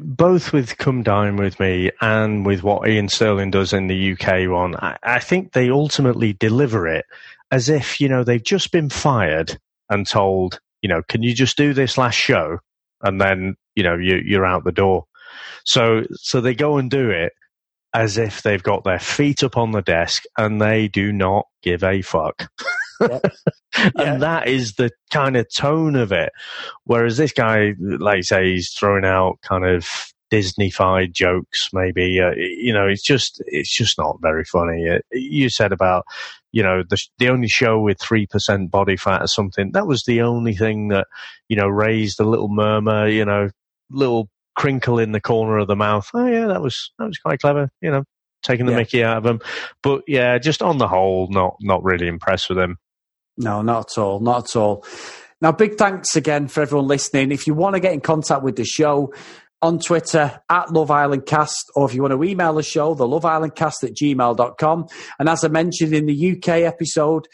both 0.00 0.52
with 0.52 0.78
Come 0.78 1.02
Dine 1.02 1.36
With 1.36 1.58
Me 1.58 1.90
and 2.00 2.46
with 2.46 2.62
what 2.62 2.88
Iain 2.88 3.08
Stirling 3.08 3.50
does 3.50 3.72
in 3.72 3.88
the 3.88 4.12
UK 4.12 4.48
one, 4.48 4.76
I, 4.76 4.96
I 5.02 5.18
think 5.18 5.52
they 5.52 5.70
ultimately 5.70 6.32
deliver 6.32 6.86
it 6.86 7.04
as 7.50 7.68
if, 7.68 8.00
you 8.00 8.08
know, 8.08 8.22
they've 8.22 8.42
just 8.42 8.70
been 8.70 8.90
fired 8.90 9.58
and 9.90 10.06
told, 10.06 10.60
you 10.86 10.88
know, 10.88 11.02
can 11.08 11.24
you 11.24 11.34
just 11.34 11.56
do 11.56 11.74
this 11.74 11.98
last 11.98 12.14
show? 12.14 12.58
And 13.02 13.20
then 13.20 13.56
you 13.74 13.82
know, 13.82 13.96
you, 13.96 14.22
you're 14.24 14.46
out 14.46 14.62
the 14.62 14.70
door. 14.70 15.06
So, 15.64 16.02
so 16.12 16.40
they 16.40 16.54
go 16.54 16.78
and 16.78 16.88
do 16.88 17.10
it 17.10 17.32
as 17.92 18.18
if 18.18 18.42
they've 18.42 18.62
got 18.62 18.84
their 18.84 19.00
feet 19.00 19.42
up 19.42 19.56
on 19.56 19.72
the 19.72 19.82
desk 19.82 20.22
and 20.38 20.60
they 20.60 20.86
do 20.86 21.12
not 21.12 21.46
give 21.60 21.82
a 21.82 22.02
fuck. 22.02 22.48
Yeah. 23.00 23.18
and 23.76 23.92
yeah. 23.98 24.16
that 24.18 24.46
is 24.46 24.74
the 24.74 24.90
kind 25.10 25.36
of 25.36 25.46
tone 25.52 25.96
of 25.96 26.12
it. 26.12 26.30
Whereas 26.84 27.16
this 27.16 27.32
guy, 27.32 27.74
like 27.80 28.22
say, 28.22 28.52
he's 28.52 28.72
throwing 28.72 29.04
out 29.04 29.38
kind 29.42 29.64
of 29.64 29.88
Disneyfied 30.30 31.12
jokes, 31.12 31.68
maybe. 31.72 32.20
Uh, 32.20 32.32
you 32.36 32.72
know, 32.72 32.86
it's 32.86 33.02
just 33.02 33.42
it's 33.46 33.74
just 33.74 33.98
not 33.98 34.18
very 34.20 34.44
funny. 34.44 34.88
Uh, 34.88 34.98
you 35.12 35.48
said 35.48 35.72
about 35.72 36.04
you 36.52 36.62
know 36.62 36.82
the 36.88 37.00
the 37.18 37.28
only 37.28 37.48
show 37.48 37.80
with 37.80 38.00
three 38.00 38.26
percent 38.26 38.70
body 38.70 38.96
fat 38.96 39.22
or 39.22 39.26
something. 39.26 39.72
That 39.72 39.86
was 39.86 40.04
the 40.04 40.22
only 40.22 40.54
thing 40.54 40.88
that 40.88 41.06
you 41.48 41.56
know 41.56 41.68
raised 41.68 42.20
a 42.20 42.24
little 42.24 42.48
murmur. 42.48 43.08
You 43.08 43.24
know, 43.24 43.50
little 43.90 44.28
crinkle 44.56 44.98
in 44.98 45.12
the 45.12 45.20
corner 45.20 45.58
of 45.58 45.68
the 45.68 45.76
mouth. 45.76 46.08
Oh 46.14 46.26
yeah, 46.26 46.46
that 46.46 46.62
was 46.62 46.92
that 46.98 47.06
was 47.06 47.18
quite 47.18 47.40
clever. 47.40 47.70
You 47.80 47.90
know, 47.90 48.04
taking 48.42 48.66
the 48.66 48.72
yeah. 48.72 48.78
Mickey 48.78 49.04
out 49.04 49.18
of 49.18 49.26
him. 49.26 49.40
But 49.82 50.02
yeah, 50.06 50.38
just 50.38 50.62
on 50.62 50.78
the 50.78 50.88
whole, 50.88 51.28
not 51.30 51.56
not 51.60 51.84
really 51.84 52.08
impressed 52.08 52.48
with 52.48 52.58
him. 52.58 52.78
No, 53.36 53.62
not 53.62 53.90
at 53.90 53.98
all. 53.98 54.20
Not 54.20 54.48
at 54.50 54.56
all. 54.56 54.84
Now, 55.42 55.52
big 55.52 55.76
thanks 55.76 56.16
again 56.16 56.48
for 56.48 56.62
everyone 56.62 56.88
listening. 56.88 57.30
If 57.30 57.46
you 57.46 57.52
want 57.54 57.74
to 57.74 57.80
get 57.80 57.92
in 57.92 58.00
contact 58.00 58.42
with 58.42 58.56
the 58.56 58.64
show, 58.64 59.12
on 59.66 59.80
Twitter 59.80 60.40
at 60.48 60.72
Love 60.72 60.92
Island 60.92 61.26
Cast, 61.26 61.72
or 61.74 61.88
if 61.88 61.94
you 61.94 62.00
want 62.00 62.12
to 62.12 62.22
email 62.22 62.54
the 62.54 62.62
show, 62.62 62.94
the 62.94 63.06
Love 63.06 63.24
Island 63.24 63.56
Cast 63.56 63.82
at 63.82 63.94
gmail.com. 63.94 64.86
And 65.18 65.28
as 65.28 65.42
I 65.42 65.48
mentioned 65.48 65.92
in 65.92 66.06
the 66.06 66.32
UK 66.36 66.48
episode 66.60 67.26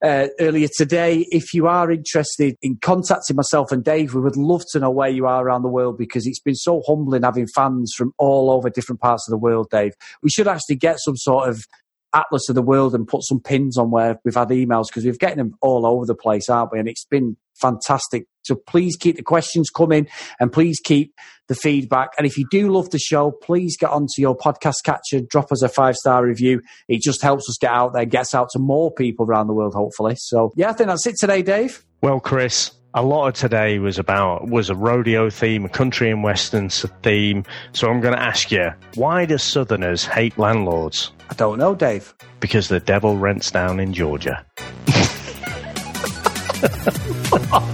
uh, 0.00 0.28
earlier 0.38 0.68
today, 0.72 1.26
if 1.32 1.52
you 1.52 1.66
are 1.66 1.90
interested 1.90 2.56
in 2.62 2.76
contacting 2.76 3.34
myself 3.34 3.72
and 3.72 3.82
Dave, 3.82 4.14
we 4.14 4.20
would 4.20 4.36
love 4.36 4.62
to 4.70 4.78
know 4.78 4.90
where 4.90 5.08
you 5.08 5.26
are 5.26 5.44
around 5.44 5.62
the 5.62 5.68
world 5.68 5.98
because 5.98 6.28
it's 6.28 6.38
been 6.38 6.54
so 6.54 6.80
humbling 6.86 7.24
having 7.24 7.48
fans 7.48 7.92
from 7.96 8.14
all 8.18 8.52
over 8.52 8.70
different 8.70 9.00
parts 9.00 9.26
of 9.26 9.32
the 9.32 9.38
world, 9.38 9.68
Dave. 9.70 9.94
We 10.22 10.30
should 10.30 10.46
actually 10.46 10.76
get 10.76 11.00
some 11.00 11.16
sort 11.16 11.48
of 11.48 11.66
atlas 12.12 12.48
of 12.48 12.54
the 12.54 12.62
world 12.62 12.94
and 12.94 13.06
put 13.06 13.22
some 13.22 13.40
pins 13.40 13.78
on 13.78 13.90
where 13.90 14.18
we've 14.24 14.34
had 14.34 14.48
emails 14.48 14.86
because 14.88 15.04
we've 15.04 15.18
getting 15.18 15.38
them 15.38 15.54
all 15.60 15.86
over 15.86 16.06
the 16.06 16.14
place, 16.14 16.48
aren't 16.48 16.72
we? 16.72 16.78
And 16.78 16.88
it's 16.88 17.04
been 17.04 17.36
fantastic. 17.54 18.26
So 18.42 18.54
please 18.54 18.96
keep 18.96 19.16
the 19.16 19.22
questions 19.22 19.70
coming 19.70 20.08
and 20.40 20.52
please 20.52 20.80
keep 20.82 21.14
the 21.48 21.54
feedback. 21.54 22.10
And 22.16 22.26
if 22.26 22.38
you 22.38 22.46
do 22.50 22.72
love 22.72 22.90
the 22.90 22.98
show, 22.98 23.30
please 23.30 23.76
get 23.76 23.90
onto 23.90 24.18
your 24.18 24.36
podcast 24.36 24.82
catcher, 24.84 25.20
drop 25.20 25.52
us 25.52 25.62
a 25.62 25.68
five 25.68 25.96
star 25.96 26.24
review. 26.24 26.62
It 26.88 27.02
just 27.02 27.22
helps 27.22 27.48
us 27.48 27.58
get 27.60 27.70
out 27.70 27.92
there, 27.92 28.04
gets 28.04 28.34
out 28.34 28.48
to 28.52 28.58
more 28.58 28.92
people 28.92 29.26
around 29.26 29.46
the 29.46 29.54
world, 29.54 29.74
hopefully. 29.74 30.16
So 30.16 30.52
yeah, 30.56 30.70
I 30.70 30.72
think 30.72 30.88
that's 30.88 31.06
it 31.06 31.16
today, 31.18 31.42
Dave. 31.42 31.84
Well, 32.02 32.20
Chris, 32.20 32.72
a 32.94 33.02
lot 33.02 33.28
of 33.28 33.34
today 33.34 33.78
was 33.78 33.98
about 33.98 34.48
was 34.48 34.68
a 34.70 34.74
rodeo 34.74 35.30
theme, 35.30 35.64
a 35.64 35.68
country 35.68 36.10
and 36.10 36.22
western 36.24 36.68
theme. 36.68 37.44
So 37.72 37.88
I'm 37.88 38.00
going 38.00 38.14
to 38.14 38.22
ask 38.22 38.50
you, 38.50 38.70
why 38.94 39.26
do 39.26 39.38
Southerners 39.38 40.04
hate 40.04 40.36
landlords? 40.38 41.12
I 41.28 41.34
don't 41.34 41.58
know, 41.58 41.74
Dave. 41.74 42.14
Because 42.40 42.68
the 42.68 42.80
devil 42.80 43.16
rents 43.16 43.50
down 43.50 43.80
in 43.80 43.92
Georgia. 43.92 44.44